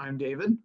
[0.00, 0.56] I'm David,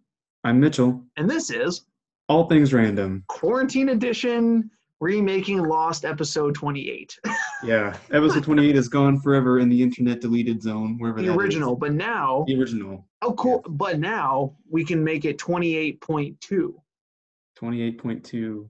[0.44, 1.04] I'm Mitchell.
[1.18, 1.84] and this is
[2.28, 3.22] All things random.
[3.28, 4.70] Quarantine Edition
[5.00, 7.18] remaking Lost episode 28.
[7.62, 7.96] Yeah.
[8.12, 11.36] Episode 28 is gone forever in the internet deleted zone, wherever the that is.
[11.38, 13.06] original, but now, The original.
[13.22, 16.74] oh cool, but now we can make it 28.2.
[17.58, 18.68] 28.2.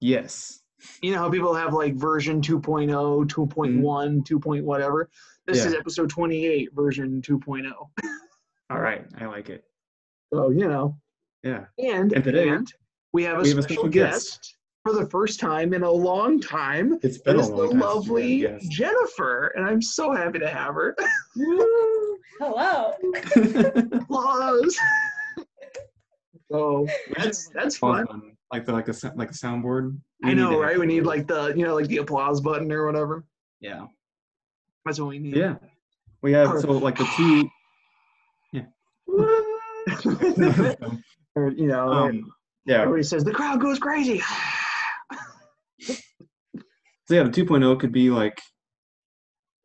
[0.00, 0.60] Yes.
[1.02, 4.38] You know how people have like version 2.0, 2.1, 2.
[4.40, 5.08] Point whatever.
[5.46, 5.68] This Mm-hmm.
[5.70, 5.74] Yeah.
[5.74, 7.70] is episode 28, version 2.0.
[8.70, 9.04] All right.
[9.20, 9.64] I like it.
[10.32, 10.96] So, you know,
[11.42, 11.64] Yeah.
[11.78, 12.72] and, And today, and
[13.12, 14.38] we have a, we have a special, special guest.
[14.40, 14.56] guest.
[14.84, 16.98] for the first time in a long time.
[17.02, 17.92] It's It been a long the time.
[17.92, 18.60] since we lovely had.
[18.70, 20.96] Jennifer, and I'm so happy to have her.
[22.38, 22.92] Hello.
[23.92, 24.78] Applause.
[26.50, 26.86] so
[27.16, 28.06] that's that's fun.
[28.06, 28.36] Fun.
[28.52, 29.98] Like the like a like a soundboard.
[30.24, 30.78] I We need know, right?
[30.78, 33.24] We need like the you know like the applause button or whatever.
[33.60, 33.86] Yeah.
[34.86, 35.36] That's what we need.
[35.36, 35.56] Yeah.
[36.22, 37.50] We have Or- so like the two
[41.36, 42.32] or you know, um
[42.66, 42.82] yeah.
[42.82, 44.22] everybody says the crowd goes crazy.
[47.08, 48.40] So yeah, the 2.0 could be like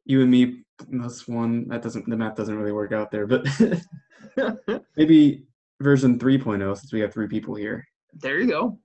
[0.06, 1.68] you and me plus one.
[1.68, 3.46] That doesn't the math doesn't really work out there, but
[4.98, 5.46] maybe
[5.80, 7.86] version 3.0 since we have three people here.
[8.14, 8.80] there you go.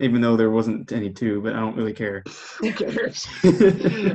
[0.00, 2.22] Even though there wasn't any two, but I don't really care.
[2.60, 3.26] Who cares?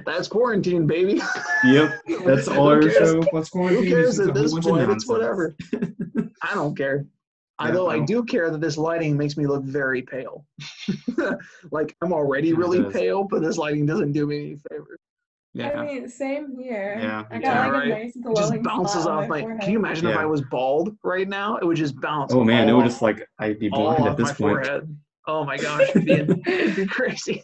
[0.06, 1.22] That's quarantine, baby.
[1.66, 1.92] Yep,
[2.26, 2.94] that's all Who our cares?
[2.98, 3.24] show.
[3.34, 3.84] Let's quarantine.
[3.84, 4.90] Who cares It's at this point?
[4.92, 5.56] It's whatever.
[6.42, 7.06] I don't care.
[7.60, 8.06] Yeah, Although I well.
[8.06, 10.46] do care that this lighting makes me look very pale.
[11.72, 12.94] like I'm already Yeah, it really does.
[12.94, 15.00] pale, but this lighting doesn't do me any favors.
[15.54, 15.80] Yeah.
[15.82, 16.98] I mean, same here.
[17.00, 17.72] Yeah, I got too.
[17.74, 17.86] like Right.
[17.88, 19.42] a nice It just bounces spot off my.
[19.42, 19.62] forehead.
[19.62, 21.58] Can you imagine if I was bald right now?
[21.58, 22.34] It would just bounce.
[22.34, 24.66] Oh man, it would just like I'd be all blind at this my point.
[24.66, 24.98] forehead.
[25.28, 26.14] Oh my gosh, it'd be,
[26.52, 27.44] it'd be crazy.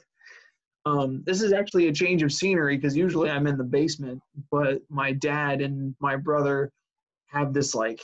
[0.86, 4.22] Um, this is actually a change of scenery because usually I'm in the basement,
[4.52, 6.72] but my dad and my brother
[7.28, 8.02] have this like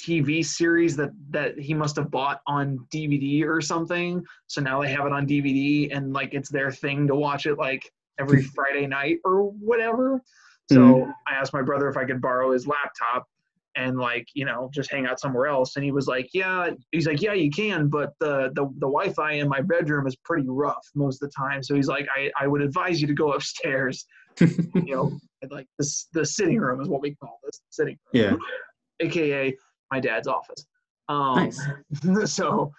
[0.00, 4.24] TV series that that he must have bought on DVD or something.
[4.46, 7.56] So now they have it on DVD and like it's their thing to watch it
[7.58, 10.20] like every Friday night or whatever.
[10.70, 11.14] So Mhm.
[11.28, 13.26] I asked my brother if I could borrow his laptop
[13.76, 17.06] and like you know just hang out somewhere else and he was like yeah he's
[17.06, 20.86] like yeah you can but the the, the wi-fi in my bedroom is pretty rough
[20.94, 24.06] most of the time so he's like i, I would advise you to go upstairs
[24.40, 25.18] you know
[25.50, 28.38] like this the sitting room is what we call this sitting room
[29.00, 29.06] Yeah.
[29.06, 29.54] aka
[29.92, 30.66] my dad's office
[31.08, 31.66] um Nice.
[32.32, 32.72] so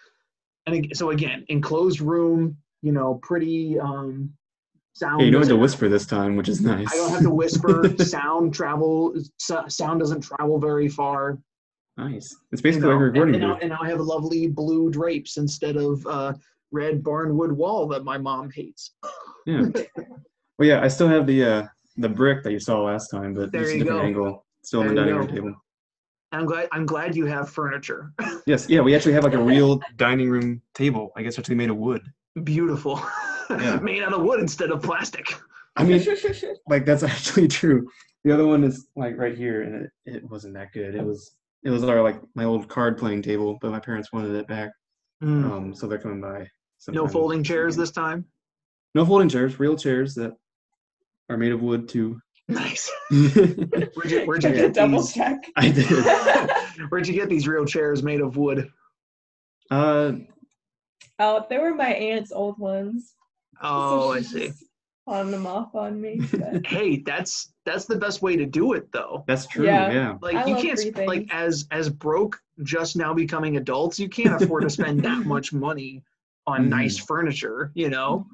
[0.66, 4.30] and so again enclosed room you know pretty um
[4.97, 6.88] sound Hey, you don't have to whisper this time, which is nice.
[6.91, 7.96] I don't have to whisper.
[8.00, 9.13] sound travel.
[9.38, 11.38] Sound doesn't travel very far.
[11.97, 12.35] nice.
[12.52, 15.38] It's you basically know, like and, recording and, and now I have lovely blue drapes
[15.38, 16.34] instead of uh,
[16.72, 18.94] red barnwood wall that my mom hates.
[19.46, 19.68] Yeah.
[20.59, 23.52] Well, yeah, I still have the uh the brick that you saw last time, but
[23.52, 24.06] There it's a different go.
[24.07, 24.46] angle.
[24.63, 25.53] Still on the dining room table.
[26.31, 26.68] I'm glad.
[26.72, 28.12] I'm glad you have furniture.
[28.47, 31.12] Yes, yeah, we actually have like a real dining room table.
[31.16, 32.02] I guess actually made of wood.
[32.44, 33.00] Beautiful.
[33.50, 33.75] Yeah.
[33.81, 35.34] Made out of wood instead of plastic.
[35.75, 36.03] I mean,
[36.68, 37.88] like that's actually true.
[38.24, 40.96] The other one is like right here, and it, it wasn't that good.
[40.96, 44.36] It was it was our like my old card playing table, but my parents wanted
[44.36, 44.72] it back,
[45.24, 45.52] Mm.
[45.52, 46.47] um, so they're coming by.
[46.90, 48.25] no folding chairs this time.
[48.96, 50.31] No folding chairs, real chairs that
[51.30, 52.19] are made of wood too.
[52.47, 52.90] Nice.
[53.12, 53.16] I
[53.94, 55.13] Where'd you, where'd you get double these?
[55.13, 55.38] check.
[55.59, 56.50] did.
[56.90, 58.69] Where'd you get these real chairs made of wood?
[59.69, 60.13] Uh,
[61.19, 63.16] oh, they were my aunt's old ones.
[63.62, 64.47] Oh, So I see.
[64.47, 64.63] just
[65.06, 66.19] Pawned them off on me.
[66.31, 69.23] but- Hey, that's that's the best way to do it, though.
[69.28, 69.66] that's true.
[69.66, 69.91] Yeah.
[69.91, 70.18] yeah.
[70.22, 74.41] like I you can't sp- like as as broke just now becoming adults you can't
[74.41, 76.03] afford to spend that much money
[76.45, 76.69] on Mhm.
[76.69, 78.25] nice furniture you know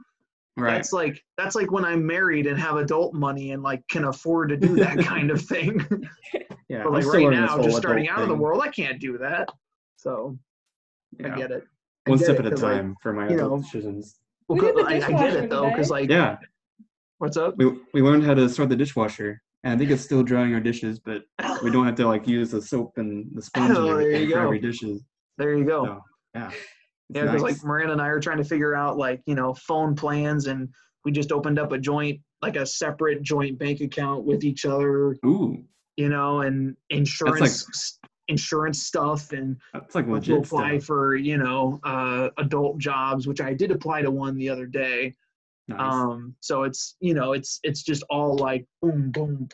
[0.56, 0.75] Right.
[0.75, 4.50] that's like that's like when i'm married and have adult money and like can afford
[4.50, 5.79] to do that kind of thing
[6.69, 6.84] yeah.
[6.84, 9.17] but I'm like right now just starting adult out of the world i can't do
[9.17, 9.50] that
[9.97, 10.38] so
[11.19, 11.34] Yeah.
[11.34, 11.63] i get it
[12.05, 13.57] I One get step it, at a 'cause, like, time for my you adult know,
[13.61, 14.19] decisions.
[14.47, 16.37] Well, We did the I, I get it though because like Yeah.
[17.17, 20.23] what's up We we learned how to start the dishwasher, and I think it's still
[20.23, 21.23] drying our dishes, but
[21.63, 24.03] we don't have to like use the soap and the sponge Oh, and there you
[24.03, 24.45] everything for go.
[24.45, 25.03] every dishes.
[25.37, 26.01] there you go So,
[26.35, 26.47] yeah.
[26.49, 26.59] It's
[27.09, 27.55] Yeah, because nice.
[27.57, 30.69] like Miranda and I are trying to figure out like you know phone plans, and
[31.05, 35.17] we just opened up a joint like a separate joint bank account with each other,
[35.25, 35.63] Ooh,
[35.96, 37.99] you know, and insurance
[38.34, 40.88] insurance stuff, and that's like like, to legit apply stuff.
[40.88, 45.14] for you know uh, adult jobs, which I did apply to one the other day.
[45.68, 45.80] Nice.
[45.80, 49.47] Um, so it's you know it's it's just all like boom boom.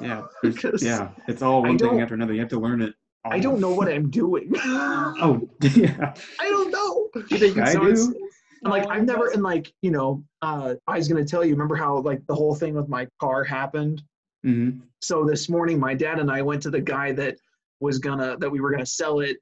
[0.00, 0.22] yeah,
[0.80, 2.32] yeah, it's all one thing after another.
[2.34, 2.94] You have to learn it.
[3.24, 4.52] I don't know what I'm doing.
[4.56, 6.12] I Oh, yeah.
[6.40, 7.08] i don't know.
[7.30, 8.28] You think I So it's- do?
[8.64, 11.52] And like I've never that's- and like you know uh I was gonna tell you
[11.52, 14.02] remember how like the whole thing with my car happened
[14.44, 17.36] hmm so this morning my dad and I went to the guy that
[17.80, 19.36] was gonna that we were gonna sell it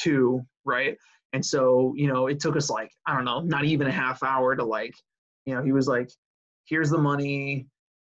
[0.00, 0.96] to, right?
[1.32, 4.22] And so, you know, it took us like, I don't know, not even a half
[4.22, 4.94] hour to like,
[5.44, 6.10] you know, he was like,
[6.64, 7.66] here's the money,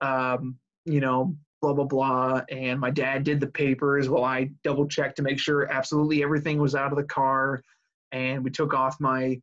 [0.00, 2.43] um, you know, blah blah blah.
[2.50, 6.59] And my dad did the papers while I double checked to make sure absolutely everything
[6.59, 7.62] was out of the car.
[8.12, 9.41] And we took off my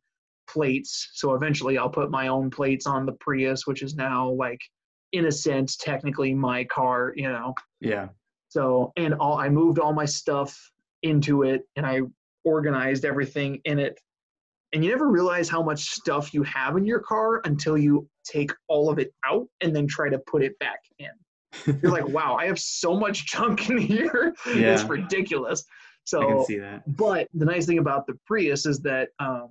[0.48, 1.10] plates.
[1.14, 4.60] So eventually I'll put my own plates on the Prius, which is now like
[5.12, 7.54] in a sense technically my car, you know.
[7.80, 8.08] Yeah.
[8.48, 10.70] So and all I moved all my stuff
[11.02, 12.00] into it and I
[12.44, 14.00] organized everything in it.
[14.72, 18.50] And you never realize how much stuff you have in your car until you take
[18.68, 21.78] all of it out and then try to put it back in.
[21.82, 24.34] You're like, wow, I have so much junk in here.
[24.46, 24.74] yeah.
[24.74, 25.64] It's ridiculous.
[26.14, 26.82] I can So see that.
[26.96, 29.50] but the nice thing about the Prius is that um,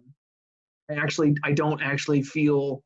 [0.89, 2.81] I actually I don't actually feel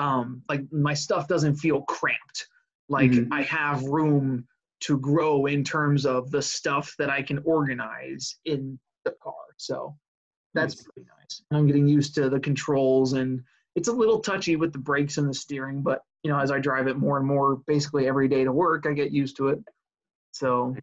[0.00, 2.48] um, like my stuff doesn't feel cramped.
[2.88, 3.28] Like Mhm.
[3.30, 4.48] I have room
[4.80, 9.44] to grow in terms of the stuff that I can organize in the car.
[9.58, 9.98] So
[10.54, 10.84] that's Nice.
[10.84, 11.42] pretty nice.
[11.50, 13.44] I'm getting used to the controls and
[13.74, 16.58] it's a little touchy with the brakes and the steering, but you know, as I
[16.60, 19.62] drive it more and more basically every day to work, I get used to it.
[20.32, 20.74] So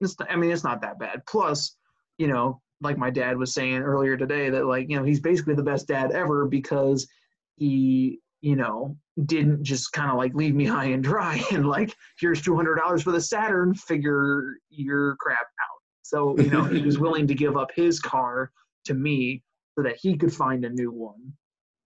[0.00, 1.24] it's I mean it's not that bad.
[1.26, 1.76] Plus,
[2.18, 5.54] you know, like my dad was saying earlier today that like, you know, he's basically
[5.54, 7.06] the best dad ever because
[7.56, 11.94] he, you know, didn't just kind of like leave me high and dry and like
[12.18, 15.80] here's $200 for the Saturn, figure your crap out.
[16.02, 18.50] So, you know, he was willing to give up his car
[18.84, 19.42] to me
[19.76, 21.32] so that he could find a new one.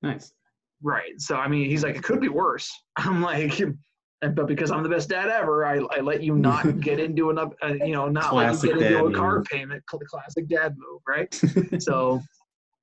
[0.02, 0.32] Nice.
[0.82, 1.18] Right.
[1.20, 2.70] So I mean, he's like, it could be worse.
[2.96, 3.60] I'm like,
[4.20, 7.52] but because I'm the best dad ever, I, I let you not get into enough,
[7.62, 9.46] uh, you know, not Classic let you get into a car move.
[9.46, 9.82] payment.
[9.90, 11.82] cl- Classic dad move, right?
[11.82, 12.20] so,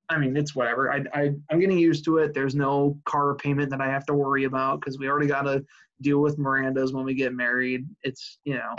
[0.09, 0.91] I mean, it's whatever.
[0.91, 2.33] I, I I'm getting used to it.
[2.33, 5.65] There's no car payment that I have to worry about because we already got to
[6.01, 7.85] deal with Miranda's when we get married.
[8.03, 8.75] It's you know,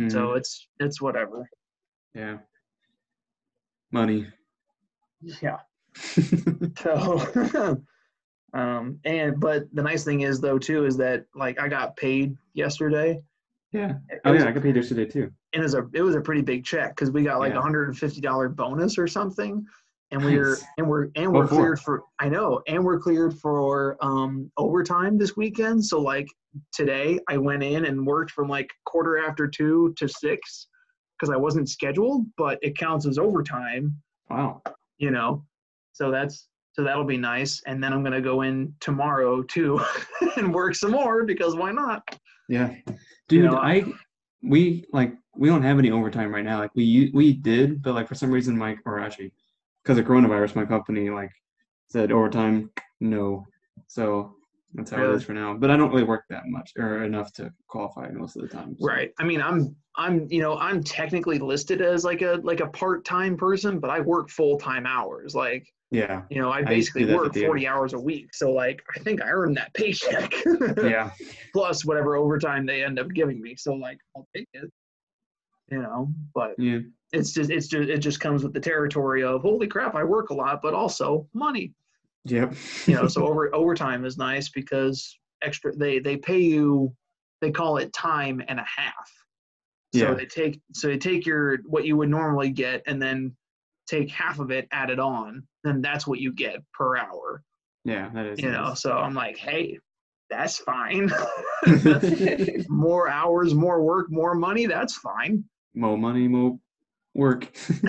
[0.00, 0.12] Mhm.
[0.12, 1.48] so it's it's whatever.
[2.14, 2.38] yeah.
[3.90, 4.26] Money.
[5.22, 5.58] Yeah.
[6.78, 7.80] So,
[8.52, 12.36] um, and but the nice thing is though too is that like I got paid
[12.52, 13.20] yesterday.
[13.72, 13.94] yeah.
[14.10, 15.32] It Oh was yeah, I got paid yesterday too.
[15.54, 17.54] and it was a it was a pretty big check because we got like a
[17.54, 17.62] Yeah.
[17.62, 19.64] hundred and fifty dollar bonus or something,
[20.10, 20.64] and we're Nice.
[20.78, 21.54] and we're and we're for?
[21.56, 25.84] cleared for I know, and we're cleared for um overtime this weekend.
[25.84, 26.28] So like
[26.72, 30.68] today, I went in and worked from like quarter after two to six
[31.18, 33.94] because I wasn't scheduled, but it counts as overtime,
[34.30, 34.62] Wow.
[34.98, 35.44] you know.
[35.92, 39.80] So that's so that'll be nice, and then I'm gonna go in tomorrow too
[40.36, 42.02] and work some more because why not?
[42.48, 42.74] Yeah.
[43.28, 43.84] Dude, know, I
[44.42, 46.58] we like we don't have any overtime right now.
[46.60, 49.32] Like we we did, but like for some reason Mike or actually
[49.86, 51.30] because of coronavirus, my company like
[51.88, 53.46] said overtime no.
[53.86, 54.34] So
[54.74, 55.54] that's how it is for now.
[55.54, 58.76] But I don't really work that much or enough to qualify most of the time.
[58.78, 59.12] so- Right.
[59.20, 63.04] I mean, I'm I'm you know I'm technically listed as like a like a part
[63.04, 65.36] time person, but I work full time hours.
[65.36, 66.22] Like Yeah.
[66.30, 67.36] you know, I I basically at work.
[67.36, 68.34] 40 hours a week.
[68.34, 70.34] So like I think I earn that paycheck
[70.82, 71.12] Yeah.
[71.52, 73.54] plus whatever overtime they end up giving me.
[73.56, 74.68] So like I'll take it.
[75.70, 76.80] You know, but Yeah.
[77.12, 80.30] It's just it's just it just comes with the territory of holy crap, I work
[80.30, 81.72] a lot, but also money.
[82.24, 82.54] Yep.
[82.86, 86.94] You know, so over overtime is nice because extra they they pay you
[87.40, 89.10] they call it time and a half.
[89.94, 90.14] So Yeah.
[90.14, 93.36] they take so they take your what you would normally get and then
[93.86, 97.42] take half of it, add it on, then that's what you get per hour.
[97.84, 99.78] yeah, that is You know, so I'm like, hey,
[100.28, 101.08] that's fine.
[102.68, 105.44] more hours, more work, more money, that's fine.
[105.74, 106.58] more money, more
[107.16, 107.44] work.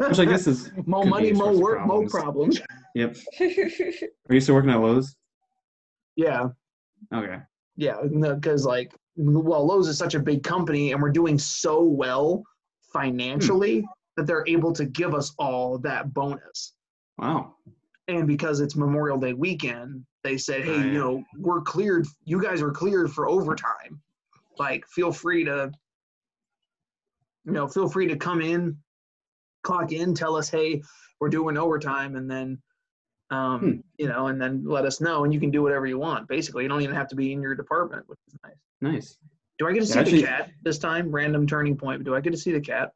[0.00, 2.60] Which I guess is more money, more work, more problems.
[2.94, 3.16] Yep.
[3.40, 5.16] Are you still working at Lowe's?
[6.16, 6.48] Yeah,
[7.12, 7.38] Okay.
[7.76, 12.42] yeah, because like, well, Lowe's is such a big company, and we're doing so well
[12.92, 13.86] financially hmm.
[14.16, 16.72] that they're able to give us all that bonus.
[17.18, 17.54] Wow.
[18.08, 22.06] and because it's Memorial Day weekend, they said, "Hey, Oh, you know, we're cleared.
[22.24, 24.00] You guys are cleared for overtime.
[24.58, 25.70] Like, feel free to,
[27.46, 28.76] you know, feel free to come in,
[29.62, 30.82] clock in, tell us, hey,
[31.20, 32.58] we're doing overtime, and then,
[33.30, 33.70] um, Hmm.
[33.98, 36.28] you know, and then let us know, and you can do whatever you want.
[36.28, 38.54] Basically, you don't even have to be in your department, which is nice.
[38.80, 39.18] Nice.
[39.58, 41.10] Do I get to see Actually- the cat this time?
[41.10, 42.04] Random turning point.
[42.04, 42.92] Do I get to see the cat?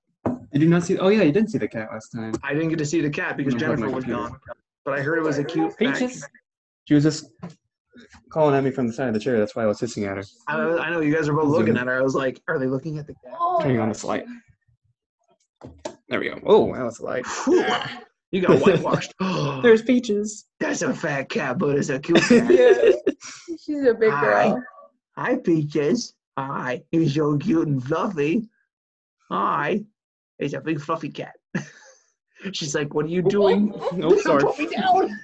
[0.52, 0.98] Did you not see?
[0.98, 2.34] Oh yeah, you didn't see the cat last time.
[2.42, 4.38] I didn't get to see the cat because Let me plug Jennifer was gone.
[4.84, 5.70] But I heard it was a cute.
[5.78, 6.22] fat Peaches.
[6.22, 6.30] cat.
[6.86, 7.30] She was just
[8.30, 9.38] calling at me from the side of the chair.
[9.38, 10.24] That's why I was hissing at her.
[10.48, 11.98] I, I know you guys are both looking at her.
[11.98, 13.34] I was like, are they looking at the cat?
[13.38, 13.60] Oh.
[13.60, 14.24] Turning on the light.
[16.08, 16.40] There we go.
[16.44, 17.26] Oh, that was a light.
[17.44, 17.64] Whew,
[18.32, 19.14] you got whitewashed.
[19.62, 20.46] There's Peaches.
[20.58, 22.50] That's a fat cat, but it's a cute cat.
[22.50, 22.92] yeah.
[23.60, 24.20] She's a big Hi.
[24.48, 24.62] girl.
[25.16, 26.14] Hi, Peaches.
[26.36, 26.82] Hi.
[26.90, 28.48] You're so cute and fluffy.
[29.30, 29.84] Hi.
[30.38, 31.34] It's a big fluffy cat.
[32.52, 33.72] She's like, what are you doing?
[34.02, 34.42] Oh, sorry.
[34.42, 35.18] Put me down.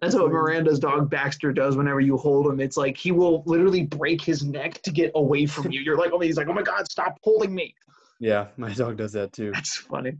[0.00, 2.60] That's what Miranda's dog Baxter does whenever you hold him.
[2.60, 5.80] It's like he will literally break his neck to get away from you.
[5.80, 7.74] You're like, oh, he's like, oh my God, stop holding me.
[8.18, 9.52] Yeah, my dog does that too.
[9.52, 10.18] That's funny.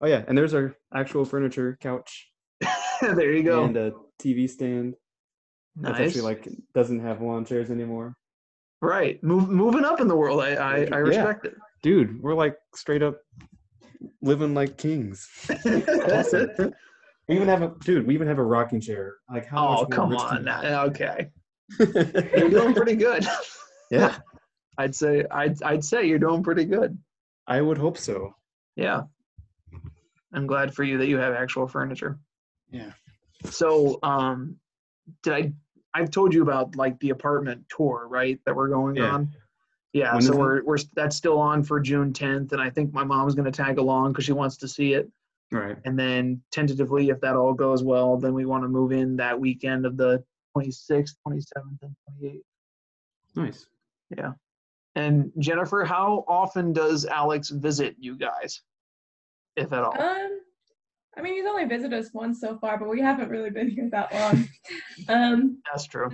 [0.00, 2.30] Oh yeah, and there's our actual furniture couch
[3.00, 3.64] there you go.
[3.64, 4.94] and a TV stand.
[5.76, 5.98] Nice.
[5.98, 8.16] That's actually like doesn't have lawn chairs anymore.
[8.80, 9.22] right.
[9.22, 10.40] Move, moving up in the world.
[10.40, 11.02] I, I, I Yeah.
[11.02, 11.48] respect
[11.82, 13.20] Dude, we're like straight up
[14.22, 15.28] living like kings.
[15.64, 16.74] That's it.
[17.28, 18.06] We even have a dude.
[18.06, 19.14] We even have a rocking chair.
[19.30, 19.66] Like how?
[19.66, 20.36] oh, much come rich on.
[20.36, 20.82] can now.
[20.84, 21.30] Okay.
[21.78, 21.86] you
[22.36, 23.26] You're doing pretty good.
[23.90, 24.16] yeah,
[24.78, 26.96] I'd say I'd I'd say you're doing pretty good.
[27.48, 28.34] I would hope so.
[28.76, 29.02] Yeah.
[30.32, 32.18] I'm glad for you that you have actual furniture.
[32.70, 32.92] Yeah.
[33.44, 34.56] So, um,
[35.22, 35.52] did I?
[35.94, 38.38] I've told you about like the apartment tour, right?
[38.44, 39.10] That we're going Yeah.
[39.14, 39.30] on.
[39.92, 40.12] Yeah.
[40.14, 43.34] When so we're we're that's still on for June 10th, and I think my mom's
[43.34, 45.10] going to tag along because she wants to see it.
[45.52, 45.76] Right.
[45.84, 49.38] And then tentatively, if that all goes well, then we want to move in that
[49.38, 50.22] weekend of the
[50.56, 52.40] 26th, 27th, and 28th.
[53.36, 53.66] Nice.
[54.16, 54.32] Yeah.
[54.96, 58.62] And Jennifer, how often does Alex visit you guys,
[59.56, 60.00] if at all?
[60.00, 60.40] Um,
[61.16, 63.88] I mean, he's only visited us once so far, but we haven't really been here
[63.92, 64.48] that long.
[65.08, 66.08] um, That's true.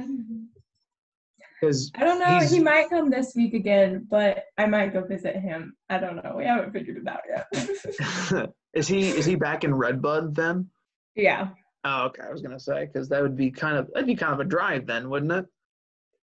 [1.60, 2.40] Because I don't know.
[2.40, 5.76] He might come this week again, but I might go visit him.
[5.88, 6.34] I don't know.
[6.36, 8.50] We haven't figured it out yet.
[8.74, 10.68] is he is he back in Redbud then?
[11.14, 11.48] yeah.
[11.84, 12.22] Oh, okay.
[12.26, 14.44] I was gonna say because that would be kind of that'd be kind of a
[14.44, 15.46] drive then, wouldn't it?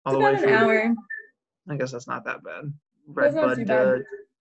[0.06, 0.94] All It's about an from- hour.
[1.70, 2.74] I guess that's not that bad.
[3.16, 4.02] That's not too Redbud, bad.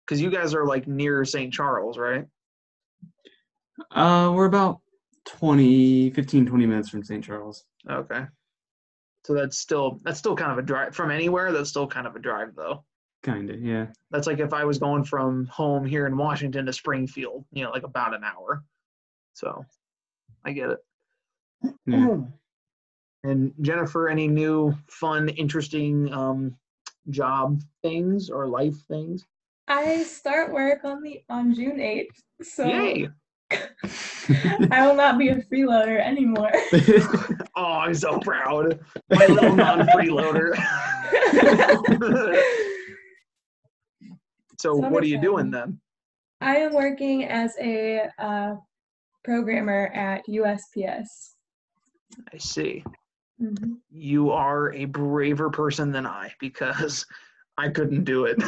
[0.06, 1.54] because you guys are like near St.
[1.54, 2.26] Charles, right?
[3.92, 4.82] Uh, we're about
[5.26, 7.24] 20, 15, 20 minutes from St.
[7.24, 7.66] Charles.
[7.90, 8.26] Okay.
[9.26, 11.52] So that's still that's still kind of a drive from anywhere.
[11.52, 12.84] That's still kind of a drive though.
[13.26, 13.88] Kinda, yeah.
[14.12, 17.72] That's like if I was going from home here in Washington to Springfield, you know,
[17.72, 18.64] like about an hour.
[19.34, 19.66] So
[20.46, 20.80] I get it.
[21.86, 22.18] Yeah.
[23.24, 26.56] And Jennifer, any new fun, interesting um,
[27.10, 29.26] job things or life things?
[29.68, 33.10] I start work on the on June eighth, so Yay!
[33.52, 36.52] I will not be a freeloader anymore.
[37.58, 38.82] Oh, I'm so proud.
[39.10, 40.58] My little non-freeloader.
[44.60, 45.80] So Summer what are you doing then?
[46.42, 48.56] I am working as a uh,
[49.24, 51.08] programmer at USPS.
[52.34, 52.84] I see.
[53.42, 53.78] Mhm.
[53.90, 57.06] You are a braver person than I because
[57.58, 58.42] I couldn't do it.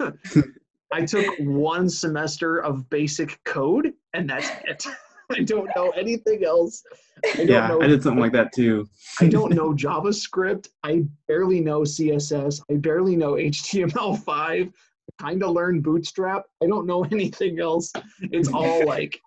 [0.92, 4.86] I took one semester of basic code and that's it.
[5.30, 6.82] I don't know anything else.
[7.24, 8.88] I yeah, know I did something like that too.
[9.20, 10.68] I don't know JavaScript.
[10.84, 12.60] I barely know CSS.
[12.70, 14.72] I barely know HTML5.
[15.18, 16.44] Kind of learned Bootstrap.
[16.62, 17.92] I don't know anything else.
[18.20, 19.20] It's all like,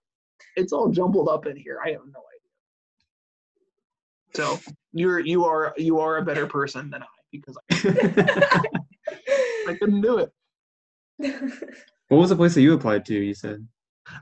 [0.56, 1.80] it's all jumbled up in here.
[1.84, 2.22] I have no
[4.36, 4.36] idea.
[4.36, 4.60] So
[4.94, 8.62] you're you are you are a better person than I because I,
[9.70, 10.32] I couldn't do it.
[12.10, 13.14] What was the place that you applied to?
[13.16, 13.68] You said.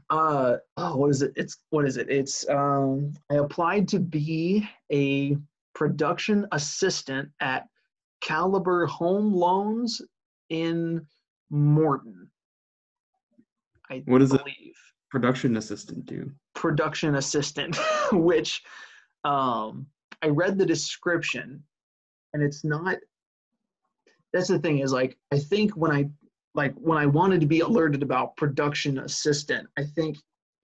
[0.09, 4.67] uh oh what is it it's what is it it's um i applied to be
[4.91, 5.37] a
[5.73, 7.67] production assistant at
[8.19, 10.01] caliber home loans
[10.49, 11.05] in
[11.49, 12.29] morton
[13.89, 14.37] i What is it?
[14.39, 14.73] believe
[15.09, 16.29] Production assistant do.
[16.55, 17.77] production assistant
[18.11, 18.61] which
[19.23, 19.87] um
[20.21, 21.63] i read the description
[22.33, 22.97] and it's not
[24.33, 26.05] that's the thing is like i think when i
[26.55, 30.17] like when i wanted to be alerted about production assistant i think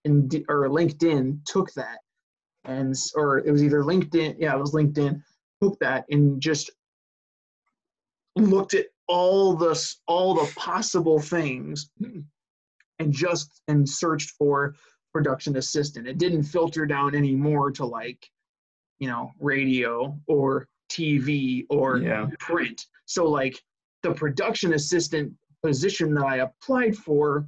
[0.06, 2.00] in or linkedin took that
[2.66, 5.22] and or it was either linkedin yeah it was linkedin
[5.62, 6.70] took that and just
[8.36, 11.90] looked at all the all the possible things
[13.00, 14.76] and just and searched for
[15.14, 16.08] production assistant.
[16.08, 18.30] It didn't filter down anymore to like,
[19.00, 22.28] you know, radio or TV or Yeah.
[22.40, 22.86] print.
[23.06, 23.62] So like
[24.02, 25.34] the production assistant
[25.64, 27.48] position that I applied for,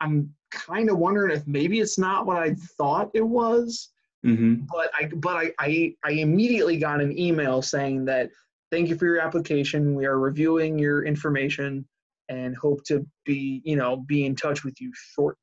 [0.00, 3.90] I'm kind of wondering if maybe it's not what I thought it was.
[4.24, 4.64] Mm-hmm.
[4.72, 8.30] But I but I, I I immediately got an email saying that
[8.70, 9.94] thank you for your application.
[9.94, 11.86] We are reviewing your information
[12.28, 15.40] and hope to be, you know, be in touch with you shortly.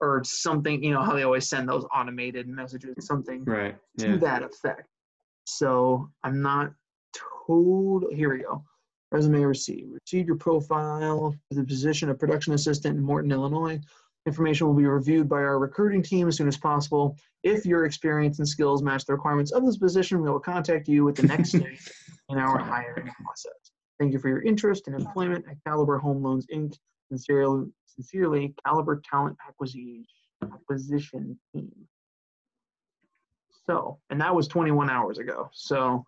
[0.00, 3.76] Or something, you know, how they always send those automated messages, something Right.
[3.98, 4.16] to Yeah.
[4.18, 4.86] that effect.
[5.46, 6.74] So I'm not
[7.46, 8.12] told.
[8.12, 8.64] Here we go.
[9.12, 9.92] Resume received.
[10.04, 13.80] Received your profile for the position of production assistant in Morton, Illinois.
[14.26, 17.16] Information will be reviewed by our recruiting team as soon as possible.
[17.42, 21.04] If your experience and skills match the requirements of this position, we will contact you
[21.04, 21.90] with the next stage
[22.30, 23.72] in our hiring process.
[24.00, 26.74] Thank you for your interest and employment at Caliber Home Loans Inc.
[27.08, 30.06] Sincerely, sincerely Caliber Talent Acquisition
[30.42, 31.70] Acquisition Team.
[33.66, 35.50] So, and that was 21 hours ago.
[35.52, 36.04] So,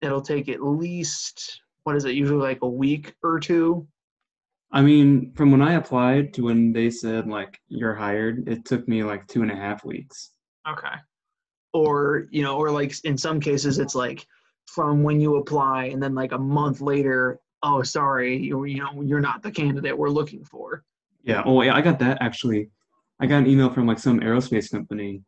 [0.00, 2.14] it'll take at least what is it?
[2.14, 3.86] Usually like a week or two.
[4.72, 8.86] I mean, from when I applied to when they said like you're hired, it took
[8.86, 10.30] me like two and a half weeks.
[10.68, 10.94] Okay.
[11.72, 14.26] Or you know, or like in some cases, it's like
[14.66, 19.02] from when you apply, and then like a month later, oh, sorry, you you know,
[19.02, 20.84] you're not the candidate we're looking for.
[21.22, 21.42] Yeah.
[21.44, 21.74] Oh, yeah.
[21.74, 22.70] I got that actually.
[23.20, 25.22] I got an email from like some aerospace company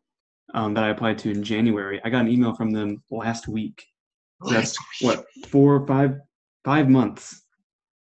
[0.53, 2.01] um, that I applied to in January.
[2.03, 3.85] I got an email from them last week.
[4.43, 6.19] So that's what four or five
[6.65, 7.43] five months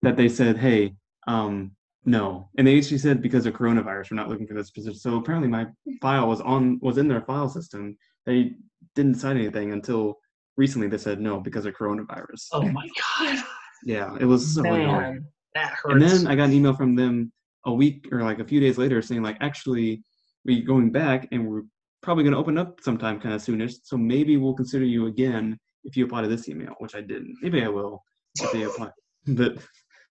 [0.01, 0.95] that they said, hey,
[1.31, 1.71] um,
[2.03, 4.99] no, and they actually said because of coronavirus, we're not looking for this position.
[4.99, 5.67] So apparently, my
[6.01, 7.97] file was on was in their file system.
[8.25, 8.55] They
[8.95, 10.19] didn't decide anything until
[10.57, 10.87] recently.
[10.87, 12.47] They said no because of coronavirus.
[12.53, 12.87] Oh my
[13.19, 13.43] god.
[13.85, 14.87] Yeah, it was so annoying.
[14.87, 15.93] Man, that hurts.
[15.93, 17.31] And then I got an email from them
[17.65, 20.03] a week or like a few days later saying like actually
[20.45, 21.63] we're going back and we're
[22.01, 23.75] probably going to open up sometime kind of soonish.
[23.83, 27.37] So maybe we'll consider you again if you apply to this email, which I didn't.
[27.41, 28.03] Maybe I will
[28.39, 28.89] if they apply.
[29.27, 29.59] But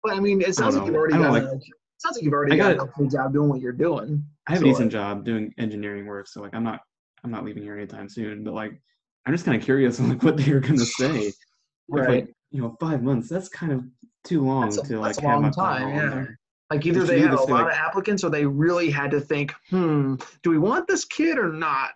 [0.02, 1.32] But I mean, it sounds like you've already got.
[1.34, 1.60] don't a,
[1.98, 4.24] sounds like you've already I got, got a good job doing what you're doing.
[4.48, 6.80] I have So, a decent job doing engineering work, so like I'm not
[7.24, 8.44] I'm not leaving here anytime soon.
[8.44, 8.80] But like
[9.26, 11.32] I'm just kind of curious on like what they're gonna say.
[11.88, 12.08] Right.
[12.26, 13.28] like, you know, five months.
[13.28, 13.84] That's kind of
[14.24, 16.24] too long a- to like that's a have long my time, yeah.
[16.68, 19.54] Like either they had a lot like- of applicants, or they really had to think,
[19.70, 21.90] hmm, do we want this kid or not?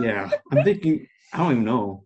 [0.00, 1.08] Yeah, I'm thinking.
[1.32, 2.04] I don't even know.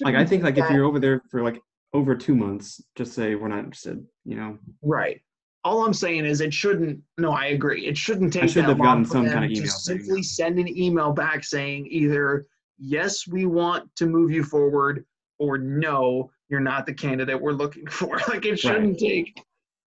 [0.00, 1.60] Like I think like if you're over there for like
[1.96, 4.04] over two months, just say we're not interested.
[4.24, 4.58] You know.
[4.82, 5.20] Right.
[5.64, 7.00] All I'm saying is it shouldn't.
[7.18, 7.86] No, I agree.
[7.86, 11.12] It shouldn't take I should have gotten some kind of email simply send an email
[11.12, 12.46] back saying either
[12.78, 15.04] yes, we want to move you forward,
[15.38, 18.20] or no, you're not the candidate we're looking for.
[18.28, 19.42] Like it shouldn't take.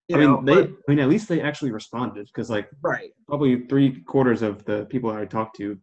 [0.07, 0.61] You I mean, know, they.
[0.67, 3.11] but- I mean, at least they actually responded because like right.
[3.27, 5.77] probably three quarters of the people I talked to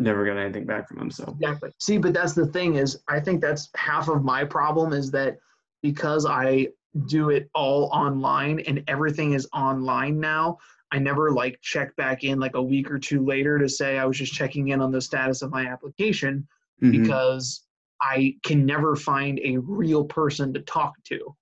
[0.00, 1.10] never got anything back from them.
[1.10, 1.70] So Exactly.
[1.78, 5.36] See, but that's the thing is, I think that's half of my problem is that
[5.82, 6.68] because I
[7.06, 10.58] do it all online and everything is online now,
[10.92, 14.04] I never like check back in like a week or two later to say I
[14.06, 16.46] was just checking in on the status of my application
[16.82, 17.64] mhm, because
[18.02, 21.36] I can never find a real person to talk to.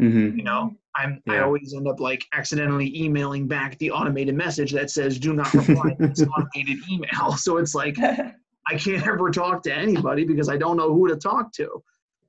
[0.00, 0.36] mhm.
[0.36, 4.90] You know, I'm I always end up like accidentally emailing back the automated message that
[4.90, 7.32] says do not reply to this automated email.
[7.36, 7.96] So it's like
[8.68, 11.82] I can't ever talk to anybody because I don't know who to talk to.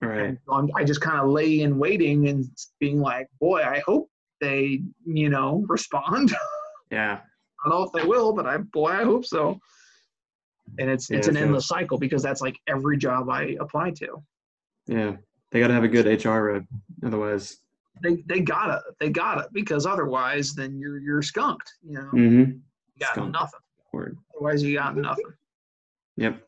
[0.07, 0.25] Right.
[0.29, 2.45] And so I'm, I just kind of lay in waiting and
[2.79, 4.09] being like, boy, I hope
[4.41, 6.33] they, you know, respond.
[6.91, 7.19] Yeah.
[7.65, 9.59] I don't know if they will, but I, boy, I hope so.
[10.79, 14.23] And it's it's an so- endless cycle because that's like every job I apply to.
[14.87, 15.15] Yeah.
[15.51, 16.63] They got to have a good HR rep,
[17.05, 17.57] otherwise.
[18.01, 21.73] They they gotta they gotta because otherwise then you're you're skunked.
[21.83, 22.39] You know, Mm-hmm.
[22.51, 22.59] you
[22.99, 23.33] got skunked.
[23.33, 23.59] nothing.
[23.93, 24.17] Word.
[24.35, 25.25] Otherwise you got nothing.
[26.17, 26.41] Yep.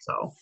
[0.00, 0.32] So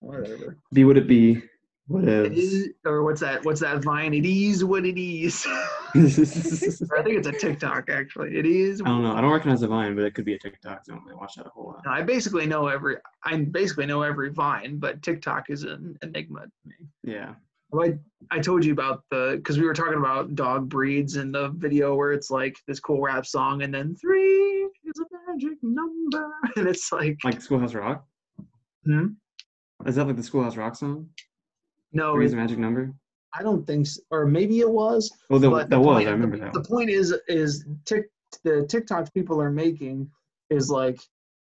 [0.00, 0.56] whatever.
[0.72, 1.42] Be what it be.
[1.88, 2.68] What is.
[2.84, 3.46] or what's that?
[3.46, 4.12] What's that vine?
[4.12, 5.42] It is what it is.
[5.46, 8.36] I I think it's a TikTok actually.
[8.36, 8.82] It is.
[8.82, 9.14] I don't know.
[9.14, 10.84] I don't recognize the Vine, but it could be a TikTok.
[10.84, 11.86] So I don't really watch that a whole lot.
[11.86, 12.96] I basically know every.
[13.24, 16.74] I basically know every vine, but TikTok is an enigma to me.
[17.04, 17.34] Yeah.
[17.70, 21.32] Well, I, I told you about the because we were talking about dog breeds in
[21.32, 25.58] the video where it's like this cool rap song and then three is a magic
[25.62, 28.06] number and it's like Like Schoolhouse Rock?
[28.84, 29.06] Hmm?
[29.86, 31.08] Is that like the Schoolhouse Rock song?
[31.92, 32.92] No, Three is a magic number?
[33.34, 35.10] I don't think so, or maybe it was.
[35.30, 35.96] Well, that, but that the was.
[35.96, 36.52] point- I remember the, that.
[36.54, 38.06] The point is, is tick
[38.44, 40.10] the TikToks people are making
[40.50, 41.00] is like,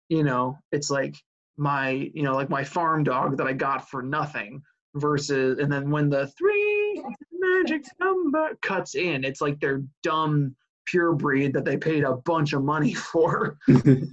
[0.10, 1.16] you know, it's like
[1.58, 4.62] my, you know, like my farm dog that I got for nothing
[4.96, 11.14] versus, and then when the three magic number cuts in, it's like their dumb pure
[11.14, 14.06] breed that they paid a bunch of money for, you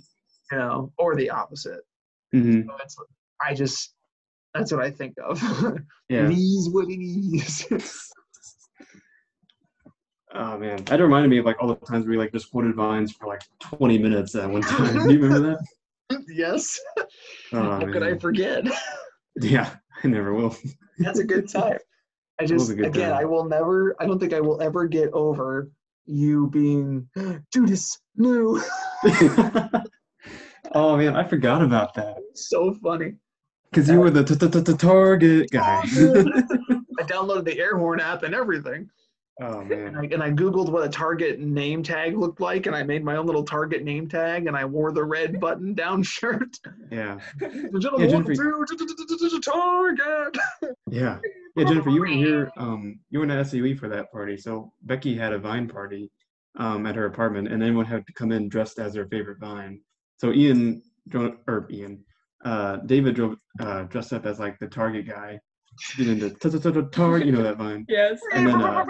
[0.52, 1.80] know, or the opposite.
[2.32, 2.96] hmm So it's,
[3.44, 3.94] I just,
[4.54, 5.42] that's what I think of.
[6.08, 6.28] Yeah.
[6.28, 7.66] is what it is.
[10.32, 13.10] Oh man, that reminded me of like all the times we like just quoted vines
[13.10, 15.08] for like 20 minutes at one time.
[15.08, 15.56] Do you remember
[16.08, 16.24] that?
[16.28, 16.78] yes.
[16.96, 17.06] Oh,
[17.52, 18.64] How could I forget?
[19.40, 20.56] Yeah, I never will.
[20.98, 21.78] That's a good time.
[22.40, 23.20] I just a good again, time.
[23.20, 23.96] I will never.
[24.00, 25.68] I don't think I will ever get over
[26.06, 27.08] you being
[27.52, 27.98] Judas.
[28.16, 28.62] No,
[30.72, 32.18] oh man, I forgot about that.
[32.34, 33.14] so funny.
[33.70, 35.82] Because you were the target guy.
[35.84, 38.90] I downloaded the air horn app and everything,
[39.40, 39.96] oh and man.
[39.96, 43.16] I, and I googled what a Target name tag looked like, and I made my
[43.16, 46.58] own little Target name tag, and I wore the red button down shirt.
[46.90, 47.18] Yeah.
[47.38, 50.36] The gentleman Yeah, welcome Jeffrey- Target.
[50.90, 51.18] Yeah.
[51.56, 52.50] Yeah, Jennifer, you were here.
[52.56, 54.36] Um, you were in SUE for that party.
[54.36, 56.10] So Becky had a Vine party
[56.56, 59.80] um, at her apartment, and everyone had to come in dressed as their favorite Vine.
[60.18, 60.82] So Ian,
[61.14, 62.04] or Ian,
[62.44, 65.38] uh, David drove uh, dressed up as like the Target guy,
[65.96, 67.84] get into t- t- t- Target, you know that Vine.
[67.88, 68.20] Yes.
[68.32, 68.84] And then uh,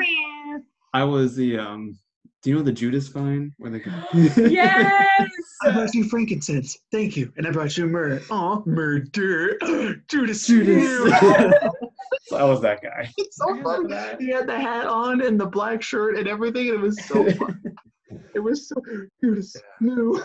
[0.93, 1.99] I was the um,
[2.43, 3.91] do you know the Judas Vine where they go?
[4.15, 5.31] yes.
[5.63, 6.79] I brought you frankincense.
[6.91, 7.33] Thank you.
[7.37, 8.21] And I brought you myrrh.
[8.31, 9.59] Aw, murder.
[10.09, 10.47] Judas.
[10.47, 11.21] Judas.
[12.23, 13.11] so I was that guy.
[13.19, 14.17] It's so I remember fun.
[14.19, 17.31] He had the hat on and the black shirt and everything, and it was so
[17.33, 17.63] fun.
[18.35, 18.77] it was so
[19.23, 19.55] Judas.
[19.81, 20.23] No.